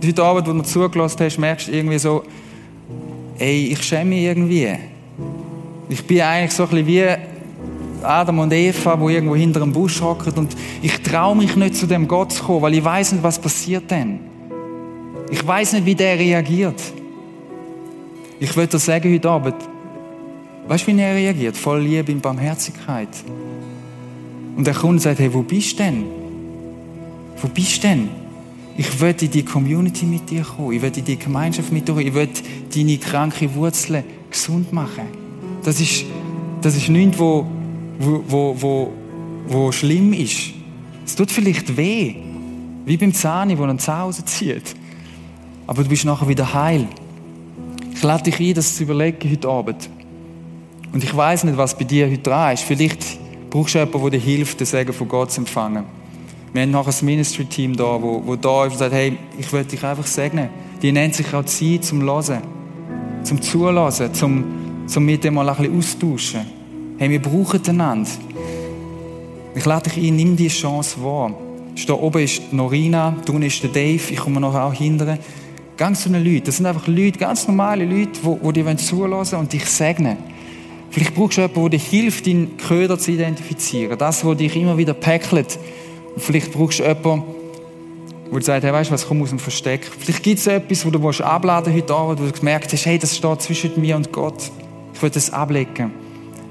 heute 0.05 0.23
Abend, 0.23 0.47
wo 0.47 0.53
du 0.53 0.61
zugelassen 0.61 1.21
hast, 1.21 1.39
merkst 1.39 1.67
du 1.67 1.71
irgendwie 1.71 1.97
so, 1.97 2.23
ey, 3.41 3.71
ich 3.71 3.81
schäme 3.81 4.11
mich 4.11 4.23
irgendwie. 4.23 4.69
Ich 5.89 6.05
bin 6.05 6.21
eigentlich 6.21 6.51
so 6.51 6.63
ein 6.63 6.69
bisschen 6.69 6.87
wie 6.87 7.03
Adam 8.03 8.39
und 8.39 8.53
Eva, 8.53 8.99
wo 8.99 9.09
irgendwo 9.09 9.35
hinter 9.35 9.61
einem 9.61 9.73
Busch 9.73 9.99
hocken 9.99 10.33
und 10.33 10.55
ich 10.81 11.01
traue 11.01 11.35
mich 11.35 11.55
nicht 11.55 11.75
zu 11.75 11.87
dem 11.87 12.07
Gott 12.07 12.31
zu 12.31 12.43
kommen, 12.43 12.61
weil 12.61 12.75
ich 12.75 12.83
weiß 12.83 13.13
nicht, 13.13 13.23
was 13.23 13.39
passiert 13.39 13.89
denn. 13.89 14.19
Ich 15.29 15.45
weiß 15.45 15.73
nicht, 15.73 15.85
wie 15.85 15.95
der 15.95 16.17
reagiert. 16.17 16.81
Ich 18.39 18.55
würde 18.55 18.69
dir 18.69 18.79
sagen 18.79 19.11
heute 19.11 19.29
Abend, 19.29 19.55
weißt 20.67 20.87
du, 20.87 20.95
wie 20.95 21.01
er 21.01 21.15
reagiert? 21.15 21.57
Voll 21.57 21.81
Liebe 21.81 22.11
und 22.11 22.21
Barmherzigkeit. 22.21 23.09
Und 24.55 24.67
er 24.67 24.73
kommt 24.73 24.93
und 24.93 24.99
sagt, 24.99 25.19
hey, 25.19 25.33
wo 25.33 25.41
bist 25.41 25.79
du 25.79 25.83
denn? 25.83 26.03
Wo 27.41 27.47
bist 27.47 27.83
du 27.83 27.87
denn? 27.87 28.20
Ich 28.81 28.99
will 28.99 29.13
in 29.21 29.29
die 29.29 29.45
Community 29.45 30.07
mit 30.07 30.27
dir 30.31 30.41
kommen. 30.41 30.71
Ich 30.71 30.81
will 30.81 30.91
in 30.95 31.05
die 31.05 31.15
Gemeinschaft 31.15 31.71
mit 31.71 31.87
dir 31.87 31.93
kommen. 31.93 32.07
Ich 32.07 32.15
will 32.15 32.27
deine 32.73 32.97
kranke 32.97 33.53
Wurzeln 33.53 34.03
gesund 34.31 34.73
machen. 34.73 35.03
Das 35.63 35.79
ist, 35.79 36.05
das 36.63 36.75
ist 36.75 36.89
nichts, 36.89 37.19
wo, 37.19 37.45
wo, 37.99 38.55
wo, 38.59 38.91
wo, 39.45 39.71
schlimm 39.71 40.13
ist. 40.13 40.53
Es 41.05 41.15
tut 41.15 41.29
vielleicht 41.29 41.77
weh. 41.77 42.15
Wie 42.83 42.97
beim 42.97 43.13
Zahni, 43.13 43.55
wo 43.55 43.65
ein 43.65 43.77
Zahn 43.77 44.01
rauszieht. 44.01 44.75
Aber 45.67 45.83
du 45.83 45.89
bist 45.89 46.03
nachher 46.03 46.27
wieder 46.27 46.51
heil. 46.51 46.87
Ich 47.93 48.01
lade 48.01 48.23
dich 48.23 48.39
ein, 48.39 48.55
das 48.55 48.77
zu 48.77 48.81
überlegen 48.81 49.29
heute 49.29 49.47
Abend. 49.47 49.89
Und 50.91 51.03
ich 51.03 51.15
weiß 51.15 51.43
nicht, 51.43 51.55
was 51.55 51.77
bei 51.77 51.83
dir 51.83 52.07
heute 52.07 52.17
dran 52.17 52.55
ist. 52.55 52.63
Vielleicht 52.63 53.05
brauchst 53.51 53.75
du 53.75 53.77
jemanden, 53.77 54.01
der 54.01 54.19
dir 54.19 54.25
hilft, 54.25 54.59
den 54.59 54.65
Segen 54.65 54.91
von 54.91 55.07
Gott 55.07 55.31
zu 55.31 55.41
empfangen. 55.41 56.00
Wir 56.53 56.63
haben 56.63 56.71
noch 56.71 56.85
ein 56.85 57.05
Ministry-Team 57.05 57.77
da, 57.77 58.01
wo, 58.01 58.21
wo 58.25 58.35
da 58.35 58.65
ist 58.65 58.73
und 58.73 58.79
sagt, 58.79 58.93
hey, 58.93 59.17
ich 59.37 59.51
will 59.53 59.63
dich 59.63 59.81
einfach 59.85 60.05
segnen. 60.05 60.49
Die 60.81 60.91
nennt 60.91 61.15
sich 61.15 61.33
auch 61.33 61.45
Zeit 61.45 61.85
zum 61.85 62.01
Hören, 62.01 62.41
zum 63.23 63.41
Zulassen, 63.41 64.13
zum, 64.13 64.43
zum 64.85 65.05
mit 65.05 65.23
dem 65.23 65.35
mal 65.35 65.47
ein 65.47 65.55
bisschen 65.55 65.77
austauschen. 65.77 66.41
Hey, 66.97 67.09
wir 67.09 67.21
brauchen 67.21 67.61
einander. 67.69 68.09
Ich 69.55 69.63
lade 69.63 69.89
dich 69.89 70.03
ein, 70.03 70.15
nimm 70.17 70.35
diese 70.35 70.57
Chance 70.57 71.01
wahr. 71.01 71.33
Da 71.87 71.93
oben 71.93 72.21
ist 72.21 72.51
Norina, 72.51 73.15
unten 73.27 73.43
ist 73.43 73.63
der 73.63 73.69
Dave, 73.69 74.01
ich 74.11 74.17
komme 74.17 74.41
noch 74.41 74.53
auch 74.53 74.73
hinterher. 74.73 75.19
Ganz 75.77 76.03
so 76.03 76.09
eine 76.09 76.21
Leute, 76.21 76.47
das 76.47 76.57
sind 76.57 76.65
einfach 76.65 76.87
Leute, 76.87 77.17
ganz 77.17 77.47
normale 77.47 77.85
Leute, 77.85 78.19
die, 78.21 78.53
die 78.53 78.63
dir 78.63 78.77
zulassen 78.77 79.39
und 79.39 79.53
dich 79.53 79.65
segnen. 79.65 80.17
Vielleicht 80.89 81.15
brauchst 81.15 81.37
du 81.37 81.41
jemanden, 81.41 81.71
der 81.71 81.79
dir 81.79 81.85
hilft, 81.85 82.27
deinen 82.27 82.57
Köder 82.57 82.99
zu 82.99 83.11
identifizieren. 83.11 83.97
Das, 83.97 84.25
was 84.25 84.37
dich 84.37 84.53
immer 84.57 84.77
wieder 84.77 84.93
päckelt 84.93 85.57
und 86.15 86.21
vielleicht 86.21 86.51
brauchst 86.51 86.79
du 86.79 86.83
jemanden, 86.83 87.23
der 88.31 88.41
sagt, 88.41 88.63
hey, 88.63 88.71
weißt 88.71 88.89
du 88.89 88.93
was, 88.93 89.07
komm 89.07 89.21
aus 89.21 89.29
dem 89.29 89.39
Versteck. 89.39 89.85
Vielleicht 89.99 90.23
gibt 90.23 90.39
es 90.39 90.47
etwas, 90.47 90.85
wo 90.85 90.89
du 90.89 91.09
abladen 91.23 91.73
heute 91.73 91.93
Abend, 91.93 92.21
wo 92.21 92.25
du 92.25 92.31
gemerkt 92.31 92.71
hast, 92.71 92.85
hey, 92.85 92.97
das 92.97 93.15
steht 93.17 93.41
zwischen 93.41 93.79
mir 93.79 93.95
und 93.97 94.11
Gott. 94.11 94.51
Ich 94.93 95.01
will 95.01 95.09
das 95.09 95.31
ablegen. 95.31 95.91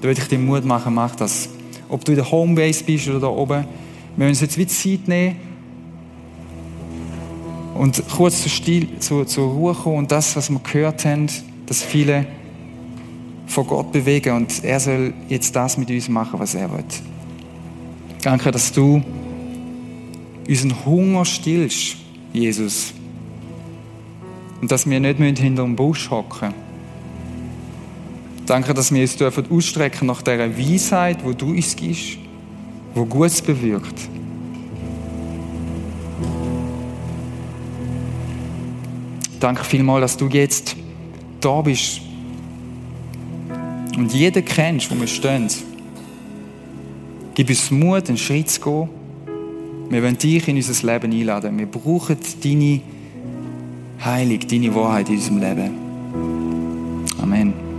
Da 0.01 0.09
würde 0.09 0.21
ich 0.21 0.29
dir 0.29 0.39
Mut 0.39 0.65
machen, 0.65 0.95
mach 0.95 1.17
das. 1.17 1.49
Ob 1.89 2.05
du 2.05 2.13
in 2.13 2.17
der 2.17 2.31
Homebase 2.31 2.85
bist 2.85 3.09
oder 3.09 3.21
da 3.21 3.27
oben. 3.29 3.65
Wir 4.17 4.27
müssen 4.27 4.45
jetzt 4.45 4.59
wieder 4.59 4.71
Zeit 4.71 5.09
nehmen 5.09 5.37
und 7.75 8.03
kurz 8.15 8.43
zur, 8.43 8.51
Stil, 8.51 8.99
zur, 8.99 9.27
zur 9.27 9.51
Ruhe 9.51 9.73
kommen 9.73 9.99
und 9.99 10.13
das, 10.13 10.37
was 10.37 10.51
wir 10.51 10.61
gehört 10.61 11.05
haben, 11.07 11.29
dass 11.67 11.83
viele 11.83 12.27
vor 13.47 13.65
Gott 13.65 13.91
bewegen 13.91 14.37
und 14.37 14.63
er 14.63 14.79
soll 14.81 15.15
jetzt 15.29 15.57
das 15.57 15.79
mit 15.79 15.91
uns 15.91 16.09
machen, 16.09 16.39
was 16.39 16.55
er 16.55 16.71
will. 16.71 16.85
Danke, 18.23 18.51
dass 18.51 18.71
du 18.73 19.03
unseren 20.49 20.85
Hunger 20.85 21.25
stillst, 21.25 21.97
Jesus. 22.33 22.93
Und 24.61 24.71
dass 24.71 24.89
wir 24.89 25.01
nicht 25.01 25.39
hinter 25.39 25.63
dem 25.63 25.77
Busch 25.77 26.11
hocken 26.11 26.55
Danke, 28.51 28.75
dass 28.75 28.93
wir 28.93 29.03
uns 29.03 29.17
dürfen 29.17 29.49
ausstrecken 29.49 30.09
nach 30.09 30.23
dieser 30.23 30.59
Weisheit, 30.59 31.25
wo 31.25 31.33
du 31.33 31.51
uns 31.51 31.77
gibst, 31.77 32.19
wo 32.97 33.05
Gutes 33.05 33.41
bewirkt. 33.41 33.95
Danke 39.39 39.63
vielmals, 39.63 40.01
dass 40.03 40.17
du 40.17 40.27
jetzt 40.27 40.75
da 41.41 41.61
bist 41.61 42.01
und 43.97 44.13
jeden 44.13 44.45
kennst, 44.45 44.91
wo 44.91 44.99
wir 44.99 45.07
stehen. 45.07 45.49
Gib 47.37 47.51
uns 47.51 47.71
Mut, 47.71 48.09
einen 48.09 48.19
Schritt 48.19 48.51
zu 48.51 48.61
gehen 48.61 49.00
wir 49.91 50.03
wollen 50.03 50.17
dich 50.17 50.47
in 50.47 50.57
unser 50.57 50.87
Leben 50.87 51.13
einladen. 51.13 51.59
Wir 51.59 51.67
brauchen 51.67 52.17
deine 52.43 52.81
Heilung, 54.05 54.41
deine 54.49 54.75
Wahrheit 54.75 55.09
in 55.09 55.17
unserem 55.17 55.39
Leben. 55.41 55.71
Amen. 57.21 57.70